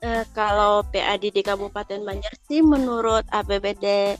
Uh, 0.00 0.24
kalau 0.32 0.80
PAD 0.88 1.28
di 1.28 1.42
Kabupaten 1.44 2.00
Banjar 2.00 2.32
sih 2.48 2.64
menurut 2.64 3.28
APBD 3.28 4.16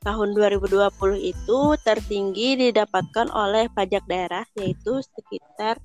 tahun 0.00 0.32
2020 0.32 0.90
itu 1.20 1.58
tertinggi 1.84 2.56
didapatkan 2.56 3.28
oleh 3.30 3.68
pajak 3.70 4.02
daerah 4.08 4.48
yaitu 4.56 5.04
sekitar 5.04 5.76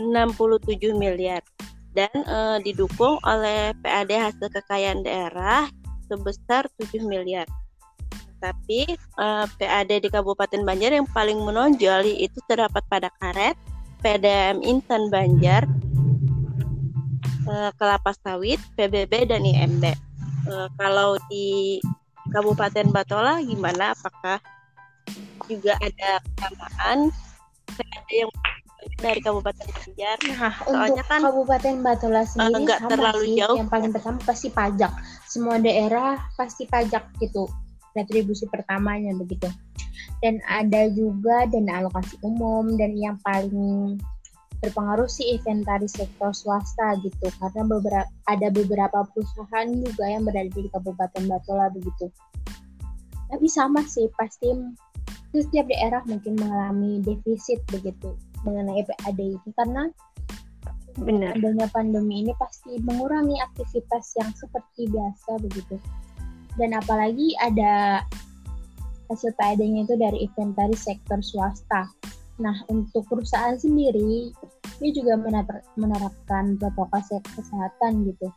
67 0.00 0.96
miliar 0.96 1.44
dan 1.92 2.10
uh, 2.26 2.58
didukung 2.62 3.18
oleh 3.26 3.74
PAD 3.82 4.10
hasil 4.14 4.48
kekayaan 4.50 5.02
daerah 5.02 5.66
sebesar 6.06 6.66
7 6.78 7.06
miliar. 7.06 7.46
Tapi 8.40 8.88
eh, 8.96 9.46
PAD 9.60 10.00
di 10.00 10.08
Kabupaten 10.08 10.64
Banjar 10.64 10.96
yang 10.96 11.04
paling 11.12 11.36
menonjol 11.44 12.08
itu 12.08 12.40
terdapat 12.48 12.80
pada 12.88 13.12
karet, 13.20 13.52
PDM 14.00 14.64
Intan 14.64 15.12
Banjar, 15.12 15.68
uh, 17.44 17.68
kelapa 17.76 18.16
sawit, 18.24 18.56
PBB 18.80 19.28
dan 19.28 19.44
IMB. 19.44 19.92
Kalau 20.80 21.20
di 21.28 21.78
Kabupaten 22.32 22.88
Batola 22.88 23.44
gimana? 23.44 23.92
Apakah 23.92 24.40
juga 25.44 25.76
ada 25.84 26.24
kesamaan 26.24 27.12
PAD 27.76 28.08
yang 28.08 28.32
dari 29.00 29.20
Kabupaten 29.20 29.66
Banjar. 29.66 30.18
Nah, 30.36 30.54
soalnya 30.64 31.04
kan 31.04 31.20
Kabupaten 31.24 31.74
Batola 31.84 32.22
sendiri 32.24 32.64
enggak 32.64 32.78
sama 32.84 32.90
terlalu 32.92 33.24
sih. 33.24 33.36
jauh. 33.40 33.56
Yang 33.56 33.70
paling 33.72 33.90
pertama 33.92 34.18
pasti 34.24 34.48
pajak. 34.52 34.92
Semua 35.28 35.56
daerah 35.60 36.16
pasti 36.36 36.64
pajak 36.68 37.04
gitu. 37.20 37.48
Retribusi 37.96 38.46
pertamanya 38.48 39.12
begitu. 39.16 39.48
Dan 40.20 40.40
ada 40.48 40.88
juga 40.92 41.48
dana 41.48 41.84
alokasi 41.84 42.20
umum 42.24 42.76
dan 42.76 42.92
yang 42.96 43.16
paling 43.24 43.96
berpengaruh 44.60 45.08
sih 45.08 45.40
inventaris 45.40 45.96
sektor 45.96 46.36
swasta 46.36 46.92
gitu 47.00 47.32
karena 47.40 47.64
beberapa 47.64 48.08
ada 48.28 48.52
beberapa 48.52 49.08
perusahaan 49.08 49.68
juga 49.72 50.04
yang 50.04 50.28
berada 50.28 50.52
di 50.52 50.68
Kabupaten 50.68 51.24
Batola 51.24 51.72
begitu. 51.72 52.12
Tapi 53.32 53.46
sama 53.48 53.80
sih 53.88 54.12
pasti 54.20 54.52
setiap 55.32 55.64
daerah 55.70 56.04
mungkin 56.04 56.36
mengalami 56.36 57.00
defisit 57.00 57.64
begitu 57.72 58.12
mengenai 58.44 58.82
PAD 58.86 59.20
ini 59.20 59.50
karena 59.54 59.88
Benar. 60.98 61.38
adanya 61.38 61.66
pandemi 61.70 62.26
ini 62.26 62.32
pasti 62.36 62.76
mengurangi 62.82 63.38
aktivitas 63.38 64.16
yang 64.18 64.30
seperti 64.34 64.90
biasa 64.90 65.38
begitu. 65.38 65.76
Dan 66.58 66.74
apalagi 66.74 67.32
ada 67.38 68.02
hasil 69.10 69.34
PAD-nya 69.38 69.86
itu 69.86 69.94
dari 69.98 70.26
inventaris 70.26 70.86
sektor 70.86 71.22
swasta. 71.22 71.86
Nah, 72.40 72.56
untuk 72.72 73.06
perusahaan 73.06 73.58
sendiri, 73.58 74.32
ini 74.80 74.88
juga 74.96 75.20
menerapkan 75.76 76.56
protokol 76.56 77.20
kesehatan 77.36 78.08
gitu. 78.08 78.32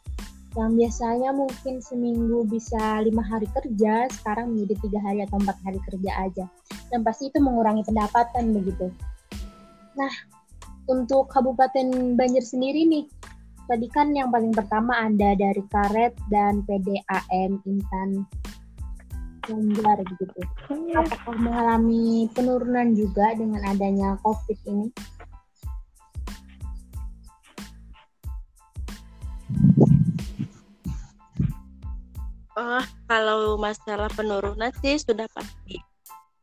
Yang 0.53 0.69
biasanya 0.77 1.33
mungkin 1.33 1.81
seminggu 1.81 2.45
bisa 2.45 3.01
lima 3.01 3.25
hari 3.25 3.49
kerja, 3.49 4.05
sekarang 4.13 4.53
menjadi 4.53 4.75
tiga 4.85 4.99
hari 5.01 5.25
atau 5.25 5.41
empat 5.41 5.57
hari 5.65 5.79
kerja 5.89 6.11
aja. 6.21 6.45
Dan 6.93 7.01
pasti 7.01 7.33
itu 7.33 7.41
mengurangi 7.41 7.81
pendapatan 7.81 8.53
begitu. 8.53 8.93
Nah, 9.93 10.13
untuk 10.89 11.29
Kabupaten 11.29 12.17
Banjar 12.17 12.43
sendiri 12.43 12.83
nih, 12.89 13.05
tadi 13.69 13.87
kan 13.87 14.11
yang 14.11 14.33
paling 14.33 14.51
pertama 14.51 15.07
ada 15.07 15.37
dari 15.37 15.63
Karet 15.71 16.13
dan 16.27 16.65
PDAM 16.67 17.61
Intan 17.63 18.27
Banjar 19.43 19.97
gitu. 20.07 20.39
Iya. 20.71 21.03
Apakah 21.03 21.35
mengalami 21.35 22.31
penurunan 22.31 22.95
juga 22.95 23.35
dengan 23.35 23.61
adanya 23.67 24.15
COVID 24.23 24.59
ini? 24.71 24.87
Uh, 32.53 32.85
kalau 33.09 33.57
masalah 33.57 34.07
penurunan 34.13 34.69
sih 34.79 34.95
sudah 35.01 35.25
pasti. 35.33 35.81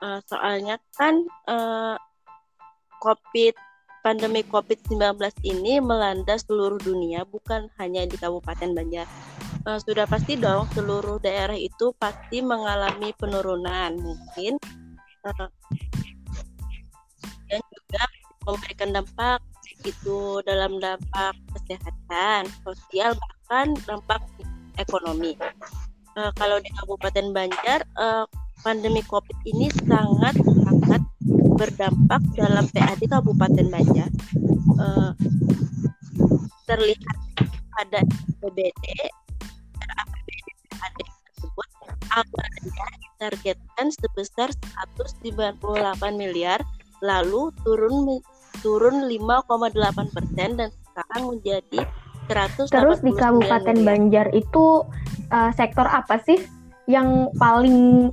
Uh, 0.01 0.19
soalnya 0.27 0.81
kan 0.97 1.29
uh, 1.47 1.95
COVID 3.01 3.55
pandemi 4.01 4.41
COVID-19 4.49 5.17
ini 5.45 5.81
melanda 5.81 6.37
seluruh 6.41 6.81
dunia, 6.81 7.25
bukan 7.29 7.69
hanya 7.77 8.09
di 8.09 8.17
Kabupaten 8.17 8.73
Banjar. 8.73 9.05
Uh, 9.69 9.77
sudah 9.77 10.09
pasti 10.09 10.41
dong 10.41 10.65
seluruh 10.73 11.21
daerah 11.21 11.57
itu 11.57 11.93
pasti 12.01 12.41
mengalami 12.41 13.13
penurunan. 13.13 13.93
Mungkin 14.01 14.57
uh, 15.29 15.49
dan 17.51 17.61
juga 17.61 18.03
memberikan 18.49 18.91
dampak 18.97 19.41
itu 19.85 20.41
dalam 20.49 20.81
dampak 20.81 21.37
kesehatan, 21.57 22.49
sosial 22.65 23.13
bahkan 23.17 23.77
dampak 23.85 24.25
ekonomi. 24.81 25.37
Uh, 26.17 26.33
kalau 26.41 26.57
di 26.57 26.73
Kabupaten 26.81 27.37
Banjar, 27.37 27.85
uh, 28.01 28.25
pandemi 28.65 29.05
COVID 29.05 29.37
ini 29.45 29.69
sangat 29.85 30.40
berdampak 31.81 32.21
dalam 32.37 32.69
PAD 32.77 33.09
Kabupaten 33.09 33.67
Banjar. 33.73 34.13
Uh, 34.77 35.17
terlihat 36.69 37.17
pada 37.73 38.05
PBD 38.45 38.85
APBD 39.81 40.49
PAD 40.77 40.97
tersebut 41.01 41.69
awalnya 42.13 42.85
ditargetkan 43.01 43.87
sebesar 43.97 44.53
198 45.25 45.57
miliar, 46.21 46.61
lalu 47.01 47.49
turun 47.65 48.21
turun 48.61 49.09
5,8 49.09 50.13
persen 50.13 50.61
dan 50.61 50.69
sekarang 50.93 51.33
menjadi 51.33 51.81
100. 52.29 52.77
Terus 52.77 53.01
di 53.01 53.17
Kabupaten 53.17 53.73
miliar. 53.73 53.89
Banjar 53.89 54.27
itu 54.37 54.85
uh, 55.33 55.51
sektor 55.57 55.89
apa 55.89 56.21
sih 56.29 56.45
yang 56.85 57.33
paling 57.41 58.13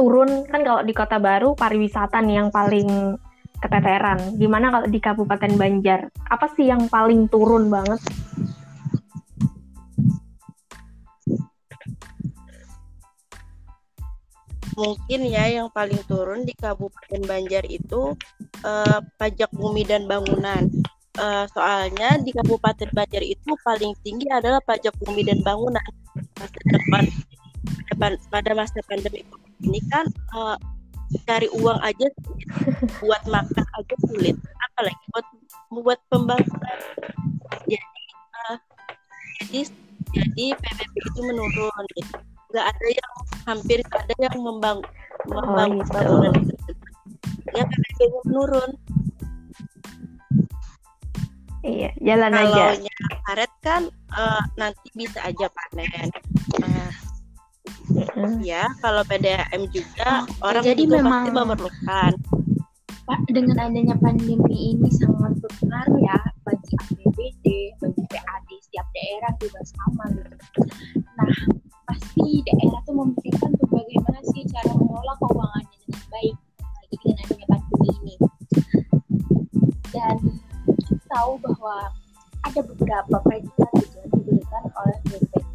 turun 0.00 0.48
kan 0.48 0.64
kalau 0.64 0.80
di 0.80 0.96
Kota 0.96 1.20
Baru 1.20 1.52
pariwisata 1.52 2.24
nih 2.24 2.40
yang 2.40 2.48
paling 2.48 3.20
keteteran. 3.60 4.40
Gimana 4.40 4.72
kalau 4.72 4.88
di 4.88 4.96
Kabupaten 4.96 5.52
Banjar? 5.60 6.08
Apa 6.24 6.48
sih 6.56 6.72
yang 6.72 6.88
paling 6.88 7.28
turun 7.28 7.68
banget? 7.68 8.00
Mungkin 14.80 15.20
ya 15.28 15.44
yang 15.60 15.68
paling 15.68 16.00
turun 16.08 16.48
di 16.48 16.56
Kabupaten 16.56 17.20
Banjar 17.28 17.68
itu 17.68 18.16
uh, 18.64 18.98
pajak 19.20 19.52
bumi 19.52 19.84
dan 19.84 20.08
bangunan. 20.08 20.64
Uh, 21.20 21.44
soalnya 21.52 22.16
di 22.16 22.32
Kabupaten 22.32 22.88
Banjar 22.96 23.20
itu 23.20 23.52
paling 23.60 23.92
tinggi 24.00 24.24
adalah 24.32 24.64
pajak 24.64 24.96
bumi 25.04 25.28
dan 25.28 25.44
bangunan. 25.44 25.84
Depan 26.64 27.04
pada 28.30 28.52
masa 28.56 28.80
pandemi 28.88 29.24
ini 29.60 29.80
kan 29.92 30.08
uh, 30.32 30.56
cari 31.28 31.48
uang 31.52 31.78
aja 31.84 32.06
buat 33.02 33.22
makan 33.28 33.66
aja 33.76 33.94
sulit, 34.06 34.36
apalagi 34.70 35.04
buat 35.12 35.26
buat 35.70 35.98
pembangunan. 36.08 36.78
Jadi 37.66 38.04
uh, 38.48 38.56
jadi 39.42 39.60
jadi 40.10 40.44
PBB 40.58 40.94
itu 40.96 41.20
menurun. 41.22 41.84
Gitu. 41.98 42.14
Gak 42.50 42.66
ada 42.66 42.86
yang 42.90 43.12
hampir 43.46 43.78
gak 43.86 44.02
ada 44.10 44.14
yang 44.26 44.38
membangun 44.42 44.86
membangun 45.28 45.78
oh, 45.78 45.84
gitu. 45.84 45.94
bangunan 45.94 46.32
itu 46.34 46.72
ya 47.50 47.62
PBB-nya 47.66 48.20
menurun 48.26 48.70
iya 51.60 51.90
jalan 52.00 52.30
Kalau 52.32 52.46
aja 52.46 52.92
karet 53.28 53.52
kan 53.60 53.82
uh, 54.16 54.42
nanti 54.56 54.86
bisa 54.96 55.18
aja 55.22 55.46
panen 55.50 56.08
uh, 56.62 56.90
ya 58.44 58.64
kalau 58.80 59.02
PDAM 59.06 59.66
juga 59.72 60.24
oh, 60.40 60.50
orang 60.50 60.62
jadi 60.64 60.82
juga 60.84 60.94
memang 61.00 61.22
pasti 61.26 61.36
memerlukan. 61.36 62.12
Pak 63.10 63.20
dengan 63.34 63.56
adanya 63.58 63.96
pandemi 63.98 64.78
ini 64.78 64.88
sangat 64.94 65.34
berpengaruh 65.42 65.98
ya 65.98 66.18
bagi 66.46 66.72
APBD 66.78 67.46
bagi 67.82 68.02
PAD 68.06 68.48
setiap 68.62 68.86
daerah 68.94 69.32
juga 69.42 69.60
sama 69.66 70.04
gitu. 70.14 70.60
Nah 71.18 71.34
pasti 71.90 72.28
daerah 72.46 72.80
tuh 72.86 72.94
memikirkan 72.94 73.50
tuh 73.58 73.66
bagaimana 73.66 74.20
sih 74.30 74.46
cara 74.46 74.72
mengelola 74.78 75.14
keuangannya 75.18 75.76
dengan 75.82 76.04
baik 76.14 76.36
dengan 76.90 77.16
adanya 77.26 77.46
pandemi 77.50 77.88
ini. 77.98 78.14
Dan 79.90 80.16
kita 80.86 80.96
tahu 81.10 81.32
bahwa 81.42 81.90
ada 82.46 82.60
beberapa 82.62 83.16
predikat 83.26 83.70
gitu 83.78 83.96
yang 84.00 84.10
diberikan 84.14 84.64
oleh 84.74 84.98
BPK 85.06 85.49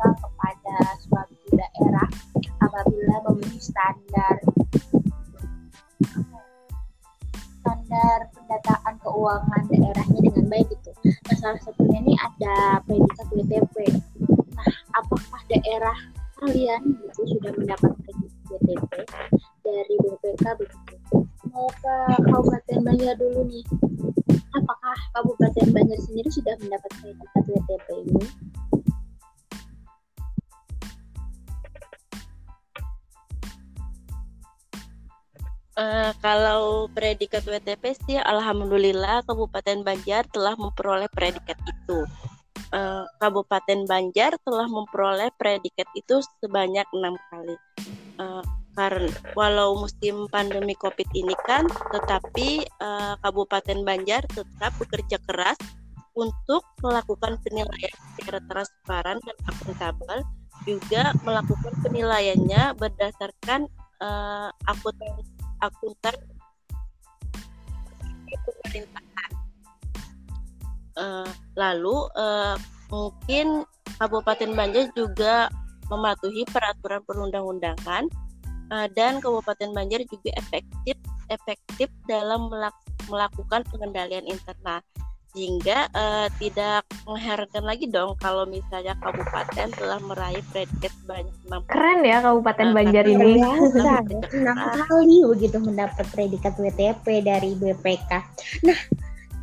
kalau 36.25 36.89
predikat 36.89 37.45
WTP 37.45 37.93
sih, 38.09 38.17
alhamdulillah 38.17 39.21
Kabupaten 39.29 39.85
Banjar 39.85 40.25
telah 40.33 40.57
memperoleh 40.57 41.05
predikat 41.13 41.53
itu. 41.69 42.01
Uh, 42.73 43.05
Kabupaten 43.21 43.85
Banjar 43.85 44.33
telah 44.41 44.65
memperoleh 44.65 45.29
predikat 45.38 45.85
itu 45.93 46.25
sebanyak 46.41 46.89
enam 46.97 47.13
kali. 47.29 47.53
Uh, 48.17 48.41
karena 48.73 49.13
walau 49.38 49.77
musim 49.77 50.25
pandemi 50.33 50.73
COVID 50.81 51.05
ini 51.13 51.38
kan, 51.45 51.69
tetapi 51.93 52.65
uh, 52.81 53.21
Kabupaten 53.21 53.85
Banjar 53.85 54.25
tetap 54.25 54.73
bekerja 54.81 55.21
keras 55.29 55.61
untuk 56.17 56.65
melakukan 56.81 57.38
penilaian 57.45 57.93
secara 58.17 58.41
transparan 58.49 59.21
dan 59.21 59.38
akuntabel, 59.45 60.25
juga 60.65 61.13
melakukan 61.21 61.77
penilaiannya 61.85 62.73
berdasarkan 62.81 63.69
uh, 64.01 64.49
akuntan 64.65 65.35
akuntan 65.63 66.15
pemerintahan. 68.65 69.31
Uh, 70.95 71.27
lalu 71.59 72.07
uh, 72.15 72.55
mungkin 72.87 73.67
Kabupaten 73.99 74.51
Banjar 74.55 74.91
juga 74.95 75.51
mematuhi 75.87 76.47
peraturan 76.47 77.03
perundang-undangan 77.03 78.03
uh, 78.71 78.87
dan 78.95 79.19
Kabupaten 79.19 79.71
Banjar 79.75 80.03
juga 80.07 80.31
efektif 80.39 80.95
efektif 81.29 81.89
dalam 82.05 82.47
melakukan 83.09 83.65
pengendalian 83.69 84.25
internal 84.29 84.81
sehingga 85.36 85.91
uh, 85.91 86.32
tidak 86.39 86.88
mengherankan 87.04 87.63
lagi 87.67 87.91
dong 87.91 88.15
kalau 88.24 88.48
misalnya 88.48 88.95
kabupaten 89.04 89.67
telah 89.76 90.00
meraih 90.00 90.39
predikat 90.56 90.95
banyak 91.04 91.36
keren 91.67 92.08
ya 92.08 92.24
kabupaten 92.24 92.71
uh, 92.71 92.74
Banjar 92.74 93.04
ini. 93.04 93.43
biasa 93.43 93.91
enam 94.32 94.58
kali 94.88 95.17
begitu 95.28 95.58
mendapat 95.60 96.08
predikat 96.15 96.56
WTP 96.56 97.06
dari 97.28 97.52
BPK 97.60 98.12
nah 98.63 98.80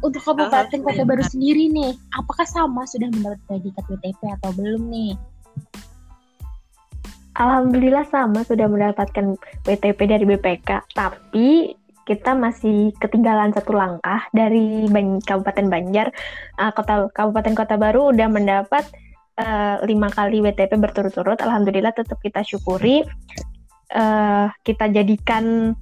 untuk 0.01 0.25
kabupaten 0.25 0.81
kota 0.81 1.05
baru 1.05 1.23
sendiri 1.29 1.69
nih 1.69 1.93
apakah 2.17 2.49
sama 2.49 2.89
sudah 2.89 3.13
mendapat 3.13 3.39
predikat 3.47 3.85
WTP 3.87 4.21
atau 4.41 4.51
belum 4.57 4.89
nih? 4.91 5.15
Alhamdulillah 7.33 8.05
sama 8.13 8.45
sudah 8.45 8.69
mendapatkan 8.69 9.41
WTP 9.65 9.99
dari 10.05 10.25
BPK, 10.29 10.85
tapi 10.93 11.73
kita 12.03 12.35
masih 12.35 12.91
ketinggalan 12.99 13.55
satu 13.55 13.75
langkah 13.75 14.27
dari 14.35 14.87
Kabupaten 15.23 15.67
Banjar. 15.71 16.11
Uh, 16.59 16.73
kota 16.75 17.09
Kabupaten 17.15 17.55
Kota 17.55 17.75
Baru 17.79 18.11
udah 18.11 18.29
mendapat 18.31 18.85
uh, 19.39 19.81
lima 19.87 20.11
kali 20.11 20.43
WTP 20.43 20.77
berturut-turut. 20.79 21.39
Alhamdulillah 21.41 21.95
tetap 21.95 22.19
kita 22.21 22.43
syukuri. 22.43 23.07
Uh, 23.93 24.49
kita 24.65 24.89
jadikan 24.89 25.77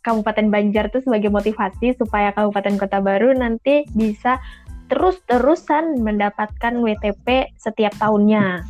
Kabupaten 0.00 0.48
Banjar 0.48 0.88
itu 0.88 1.04
sebagai 1.04 1.28
motivasi 1.28 1.92
supaya 1.96 2.32
Kabupaten 2.32 2.80
Kota 2.80 3.04
Baru 3.04 3.36
nanti 3.36 3.84
bisa 3.92 4.40
terus-terusan 4.90 6.02
mendapatkan 6.02 6.74
WTP 6.82 7.54
setiap 7.54 7.94
tahunnya. 8.02 8.66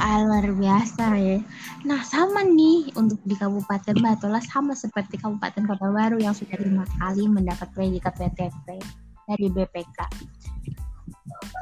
ah, 0.00 0.18
luar 0.24 0.48
biasa 0.48 1.04
ya. 1.20 1.38
Nah 1.84 2.00
sama 2.00 2.40
nih 2.40 2.96
untuk 2.96 3.20
di 3.28 3.36
Kabupaten 3.36 4.00
Batola 4.00 4.40
sama 4.40 4.72
seperti 4.72 5.20
Kabupaten 5.20 5.68
Kota 5.68 5.92
Baru 5.92 6.16
yang 6.16 6.32
sudah 6.32 6.56
lima 6.56 6.88
kali 6.96 7.28
mendapat 7.28 7.68
predikat 7.76 8.16
WTP 8.16 8.80
dari 9.28 9.46
BPK. 9.52 9.98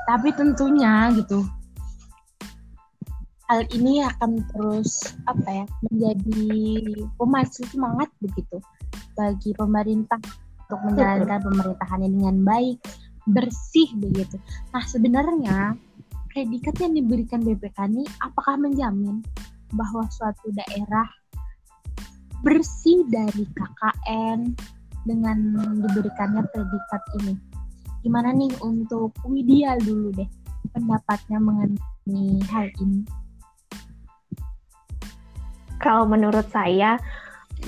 Tapi 0.06 0.28
tentunya 0.38 1.10
gitu 1.18 1.42
hal 3.48 3.60
ini 3.76 4.00
akan 4.00 4.40
terus 4.52 5.12
apa 5.28 5.64
ya 5.64 5.64
menjadi 5.84 6.48
pemacu 7.20 7.60
semangat 7.68 8.08
begitu 8.24 8.56
bagi 9.14 9.52
pemerintah 9.52 10.16
untuk 10.64 10.80
menjalankan 10.80 11.40
pemerintahannya 11.44 12.08
dengan 12.08 12.36
baik 12.40 12.80
bersih 13.28 13.88
begitu. 13.96 14.36
Nah 14.74 14.84
sebenarnya 14.84 15.78
predikat 16.30 16.76
yang 16.82 16.92
diberikan 16.98 17.40
BPK 17.40 17.78
ini 17.90 18.04
apakah 18.20 18.58
menjamin 18.58 19.22
bahwa 19.74 20.06
suatu 20.10 20.50
daerah 20.54 21.08
bersih 22.44 23.08
dari 23.08 23.48
KKN 23.56 24.52
dengan 25.08 25.38
diberikannya 25.80 26.44
predikat 26.52 27.02
ini? 27.24 27.34
Gimana 28.04 28.36
nih 28.36 28.52
untuk 28.60 29.16
Widya 29.24 29.80
dulu 29.80 30.12
deh 30.12 30.28
pendapatnya 30.76 31.40
mengenai 31.40 32.40
hal 32.52 32.68
ini? 32.84 33.24
kalau 35.84 36.08
menurut 36.08 36.48
saya 36.48 36.96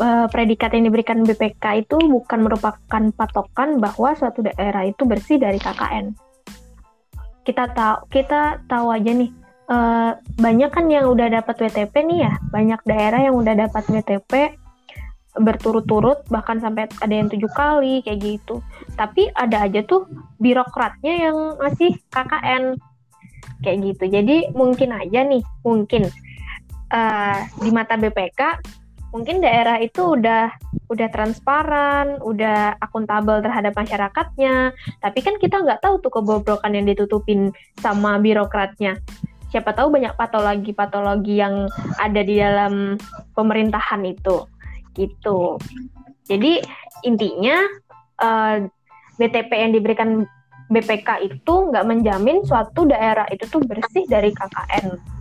uh, 0.00 0.26
predikat 0.30 0.72
yang 0.76 0.88
diberikan 0.88 1.24
BPK 1.24 1.86
itu 1.86 1.96
bukan 1.98 2.44
merupakan 2.44 3.02
patokan 3.14 3.80
bahwa 3.80 4.12
suatu 4.16 4.44
daerah 4.44 4.86
itu 4.88 5.02
bersih 5.08 5.40
dari 5.40 5.60
KKN. 5.60 6.12
Kita 7.46 7.70
tahu 7.70 8.10
kita 8.10 8.66
tahu 8.66 8.90
aja 8.90 9.10
nih 9.14 9.30
uh, 9.70 10.18
banyak 10.38 10.70
kan 10.72 10.86
yang 10.90 11.06
udah 11.10 11.30
dapat 11.30 11.68
WTP 11.68 11.94
nih 12.06 12.18
ya, 12.26 12.32
banyak 12.50 12.80
daerah 12.84 13.20
yang 13.22 13.34
udah 13.38 13.54
dapat 13.54 13.84
WTP 13.86 14.58
berturut-turut 15.36 16.24
bahkan 16.32 16.56
sampai 16.56 16.88
ada 17.04 17.12
yang 17.12 17.28
tujuh 17.28 17.50
kali 17.52 18.00
kayak 18.00 18.20
gitu. 18.24 18.64
Tapi 18.96 19.28
ada 19.36 19.68
aja 19.68 19.84
tuh 19.84 20.08
birokratnya 20.40 21.28
yang 21.28 21.36
masih 21.60 21.92
KKN 22.08 22.80
kayak 23.60 23.78
gitu. 23.92 24.04
Jadi 24.08 24.52
mungkin 24.56 24.96
aja 24.96 25.20
nih, 25.22 25.44
mungkin 25.60 26.08
uh, 26.92 27.38
di 27.60 27.70
mata 27.70 28.00
BPK 28.00 28.40
mungkin 29.16 29.40
daerah 29.40 29.80
itu 29.80 30.12
udah 30.12 30.52
udah 30.92 31.08
transparan, 31.08 32.20
udah 32.20 32.76
akuntabel 32.84 33.40
terhadap 33.40 33.72
masyarakatnya. 33.72 34.76
Tapi 35.00 35.18
kan 35.24 35.40
kita 35.40 35.64
nggak 35.64 35.80
tahu 35.80 36.04
tuh 36.04 36.12
kebobrokan 36.20 36.76
yang 36.76 36.84
ditutupin 36.84 37.48
sama 37.80 38.20
birokratnya. 38.20 39.00
Siapa 39.48 39.72
tahu 39.72 39.88
banyak 39.88 40.12
patologi-patologi 40.20 41.40
yang 41.40 41.64
ada 41.96 42.20
di 42.20 42.36
dalam 42.36 43.00
pemerintahan 43.32 44.04
itu, 44.04 44.44
gitu. 44.92 45.56
Jadi 46.28 46.60
intinya 47.08 47.64
uh, 48.20 48.60
eh, 48.60 48.68
BTP 49.16 49.50
yang 49.56 49.72
diberikan 49.72 50.28
BPK 50.68 51.08
itu 51.24 51.54
nggak 51.72 51.86
menjamin 51.88 52.42
suatu 52.42 52.84
daerah 52.84 53.24
itu 53.30 53.46
tuh 53.46 53.62
bersih 53.64 54.02
dari 54.10 54.34
KKN 54.34 55.15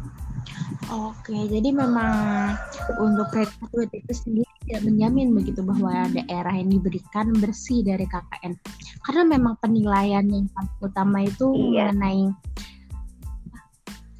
Oke, 0.93 1.33
jadi 1.49 1.73
memang 1.73 2.53
untuk 3.01 3.25
predikat 3.33 3.69
WTP 3.73 4.07
sendiri 4.13 4.51
tidak 4.65 4.85
menjamin 4.85 5.33
begitu 5.33 5.65
bahwa 5.65 6.05
daerah 6.13 6.53
yang 6.53 6.69
diberikan 6.69 7.33
bersih 7.41 7.81
dari 7.81 8.05
KKN. 8.05 8.53
Karena 9.01 9.23
memang 9.25 9.57
penilaian 9.61 10.25
yang 10.25 10.45
utama 10.81 11.25
itu 11.25 11.53
iya. 11.73 11.89
mengenai 11.89 12.29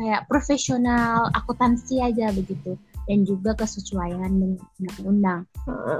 kayak 0.02 0.22
profesional, 0.26 1.30
akuntansi 1.38 2.02
aja 2.02 2.34
begitu 2.34 2.76
dan 3.06 3.24
juga 3.24 3.54
kesesuaian 3.54 4.30
dengan 4.34 4.58
undang-undang. 4.82 5.42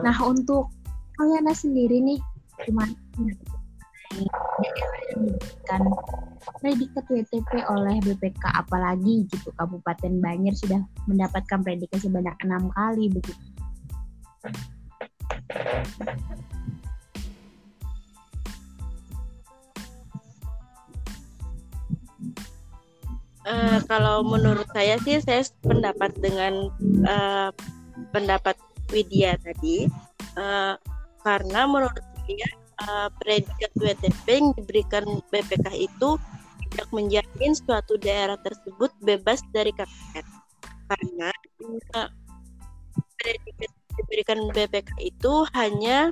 Nah, 0.02 0.18
untuk 0.26 0.74
kalian 1.16 1.48
sendiri 1.54 2.02
nih 2.02 2.20
gimana 2.66 2.92
daerah 4.24 5.02
yang 5.12 5.20
diberikan 5.28 5.82
predikat 6.62 7.06
WTP 7.10 7.52
oleh 7.68 7.96
BPK 8.06 8.44
apalagi 8.54 9.26
gitu 9.30 9.50
Kabupaten 9.58 10.14
Banjar 10.22 10.56
sudah 10.56 10.82
mendapatkan 11.10 11.60
predikat 11.62 12.00
sebanyak 12.02 12.36
enam 12.46 12.70
kali 12.74 13.12
begitu. 13.12 13.44
Uh, 23.46 23.78
kalau 23.86 24.26
menurut 24.26 24.66
saya 24.74 24.98
sih 25.06 25.22
saya 25.22 25.46
pendapat 25.62 26.18
dengan 26.18 26.74
uh, 27.06 27.54
pendapat 28.10 28.58
Widya 28.90 29.38
tadi 29.38 29.86
uh, 30.34 30.74
karena 31.22 31.70
menurut 31.70 32.02
saya 32.26 32.65
uh, 32.84 33.08
predikat 33.22 33.72
WTP 33.78 34.26
yang 34.28 34.50
diberikan 34.58 35.06
BPK 35.32 35.88
itu 35.88 36.10
tidak 36.72 36.88
menjamin 36.92 37.52
suatu 37.56 37.96
daerah 37.96 38.36
tersebut 38.42 38.92
bebas 39.00 39.40
dari 39.56 39.72
KKN 39.72 40.26
karena 40.86 41.30
uh, 41.96 42.10
predikat 43.20 43.72
diberikan 43.96 44.40
BPK 44.52 44.92
itu 45.00 45.34
hanya 45.56 46.12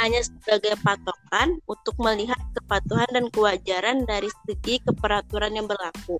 hanya 0.00 0.24
sebagai 0.24 0.78
patokan 0.80 1.60
untuk 1.68 1.92
melihat 2.00 2.38
kepatuhan 2.56 3.10
dan 3.12 3.26
kewajaran 3.28 4.08
dari 4.08 4.30
segi 4.48 4.80
keperaturan 4.88 5.52
yang 5.52 5.68
berlaku. 5.68 6.16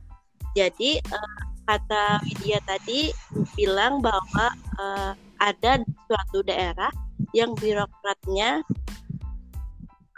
Jadi 0.53 1.01
uh, 1.09 1.41
kata 1.65 2.21
Widya 2.21 2.61
tadi 2.69 3.15
bilang 3.57 4.05
bahwa 4.05 4.53
uh, 4.77 5.13
ada 5.41 5.81
suatu 6.07 6.45
daerah 6.45 6.93
yang 7.31 7.55
birokratnya 7.55 8.67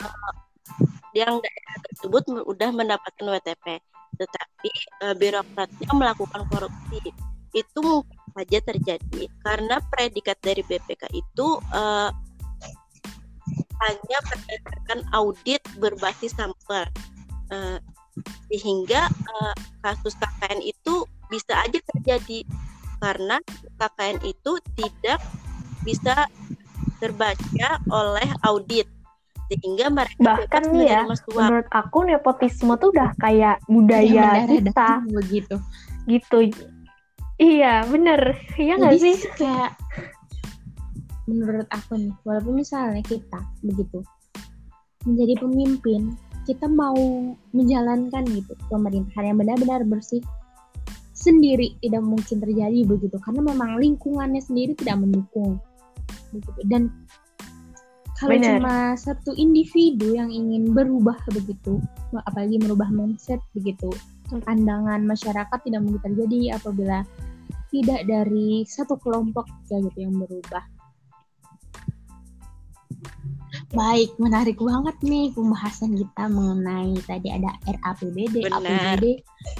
uh, 0.00 0.34
yang 1.14 1.38
daerah 1.38 1.76
tersebut 1.90 2.22
sudah 2.26 2.70
mendapatkan 2.74 3.26
WTP, 3.28 3.78
tetapi 4.18 4.70
uh, 5.06 5.14
birokratnya 5.14 5.90
melakukan 5.94 6.42
korupsi. 6.50 6.98
Itu 7.54 7.78
mungkin 7.86 8.18
saja 8.34 8.58
terjadi 8.66 9.22
karena 9.46 9.78
predikat 9.94 10.34
dari 10.42 10.66
BPK 10.66 11.06
itu 11.14 11.62
uh, 11.70 12.10
hanya 13.84 14.18
berdasarkan 14.26 15.00
audit 15.14 15.62
berbasis 15.78 16.34
sampel, 16.34 16.82
uh, 17.54 17.78
sehingga 18.50 19.06
uh, 19.06 19.54
kasus 19.86 20.18
KKN 20.18 20.66
itu 20.66 21.06
bisa 21.30 21.54
aja 21.62 21.78
terjadi 21.94 22.42
karena 22.98 23.38
KKN 23.78 24.18
itu 24.26 24.52
tidak 24.74 25.20
bisa 25.84 26.26
terbaca 27.04 27.68
oleh 27.92 28.28
audit. 28.48 28.88
Sehingga 29.52 29.92
mereka 29.92 30.20
bahkan 30.24 30.64
nih 30.72 30.88
ya 30.88 31.00
menurut 31.04 31.68
aku 31.68 32.08
nepotisme 32.08 32.72
tuh 32.80 32.88
udah 32.96 33.12
kayak 33.20 33.60
budaya 33.68 34.40
ya, 34.40 34.48
kita. 34.48 35.04
begitu. 35.12 35.56
Gitu. 36.08 36.38
Iya 37.36 37.84
bener 37.90 38.40
iya 38.56 38.78
nggak 38.80 38.94
sih? 38.96 39.16
kayak 39.36 39.76
menurut 41.28 41.68
aku 41.68 41.98
nih 41.98 42.14
walaupun 42.24 42.62
misalnya 42.62 43.02
kita 43.04 43.40
begitu 43.64 44.00
menjadi 45.04 45.40
pemimpin 45.40 46.14
kita 46.44 46.68
mau 46.68 46.96
menjalankan 47.56 48.24
gitu 48.28 48.52
pemerintahan 48.68 49.32
yang 49.32 49.38
benar-benar 49.40 49.82
bersih 49.88 50.20
sendiri 51.24 51.78
tidak 51.80 52.04
mungkin 52.04 52.36
terjadi 52.42 52.84
begitu. 52.84 53.16
Karena 53.22 53.40
memang 53.40 53.80
lingkungannya 53.80 54.42
sendiri 54.44 54.76
tidak 54.76 55.00
mendukung 55.00 55.62
begitu 56.34 56.60
dan 56.66 56.82
kalau 58.14 58.38
cuma 58.38 58.94
satu 58.94 59.34
individu 59.34 60.14
yang 60.14 60.30
ingin 60.30 60.70
berubah 60.70 61.18
begitu 61.34 61.82
apalagi 62.26 62.62
merubah 62.62 62.88
mindset 62.90 63.42
begitu 63.54 63.90
pandangan 64.46 65.02
masyarakat 65.02 65.58
tidak 65.66 65.80
mungkin 65.82 66.02
terjadi 66.02 66.58
apabila 66.58 67.02
tidak 67.74 68.06
dari 68.06 68.62
satu 68.66 68.94
kelompok 69.02 69.46
ya 69.70 69.82
gitu 69.82 69.98
yang 69.98 70.14
berubah 70.14 70.62
Baik, 73.74 74.14
menarik 74.22 74.58
banget 74.62 74.96
nih 75.02 75.34
pembahasan 75.34 75.98
kita 75.98 76.30
mengenai 76.30 76.94
tadi 77.10 77.26
ada 77.34 77.58
RAPBD. 77.66 78.46
APBD, 78.46 79.04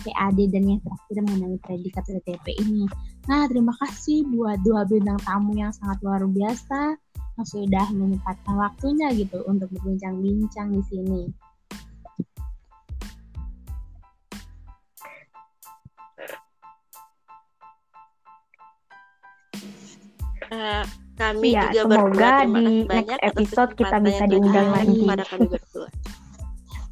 PAD, 0.07 0.39
dan 0.55 0.63
yang 0.71 0.81
terakhir 0.87 1.17
mengenai 1.27 1.59
predikat 1.59 2.05
WTP 2.07 2.47
ini. 2.63 2.87
Nah, 3.25 3.49
terima 3.49 3.73
kasih 3.81 4.29
buat 4.29 4.61
dua 4.61 4.85
bintang 4.85 5.17
tamu 5.25 5.57
yang 5.57 5.73
sangat 5.73 5.97
luar 6.05 6.29
biasa 6.29 7.01
yang 7.41 7.47
sudah 7.49 7.87
menyempatkan 7.97 8.55
waktunya 8.55 9.09
gitu 9.17 9.41
untuk 9.49 9.73
berbincang-bincang 9.73 10.77
di 10.77 10.83
sini. 10.85 11.23
Uh, 20.55 20.85
kami 21.17 21.57
ya, 21.57 21.73
juga 21.73 21.97
semoga 21.97 22.33
di 22.47 22.85
next 22.87 23.19
episode 23.25 23.71
kita 23.75 23.97
bisa 24.05 24.25
diundang 24.29 24.69
lagi. 24.69 25.01
Pada 25.03 25.25
kami 25.25 25.47
berdua. 25.49 25.89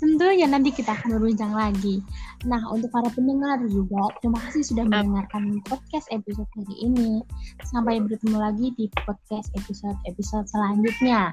Tentunya 0.02 0.50
nanti 0.50 0.74
kita 0.74 0.98
akan 0.98 1.14
berbincang 1.14 1.54
lagi. 1.54 2.02
Nah, 2.42 2.58
untuk 2.74 2.90
para 2.90 3.06
pendengar 3.14 3.62
juga, 3.70 4.10
terima 4.18 4.42
kasih 4.50 4.66
sudah 4.66 4.82
mendengarkan 4.82 5.62
podcast 5.62 6.10
episode 6.10 6.50
kali 6.58 6.74
ini. 6.82 7.22
Sampai 7.62 8.02
bertemu 8.02 8.34
lagi 8.34 8.74
di 8.74 8.90
podcast 9.06 9.46
episode-episode 9.54 10.50
selanjutnya. 10.50 11.30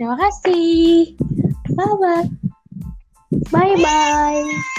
Terima 0.00 0.16
kasih. 0.16 1.12
Bye-bye. 1.76 2.24
Bye-bye. 3.52 4.77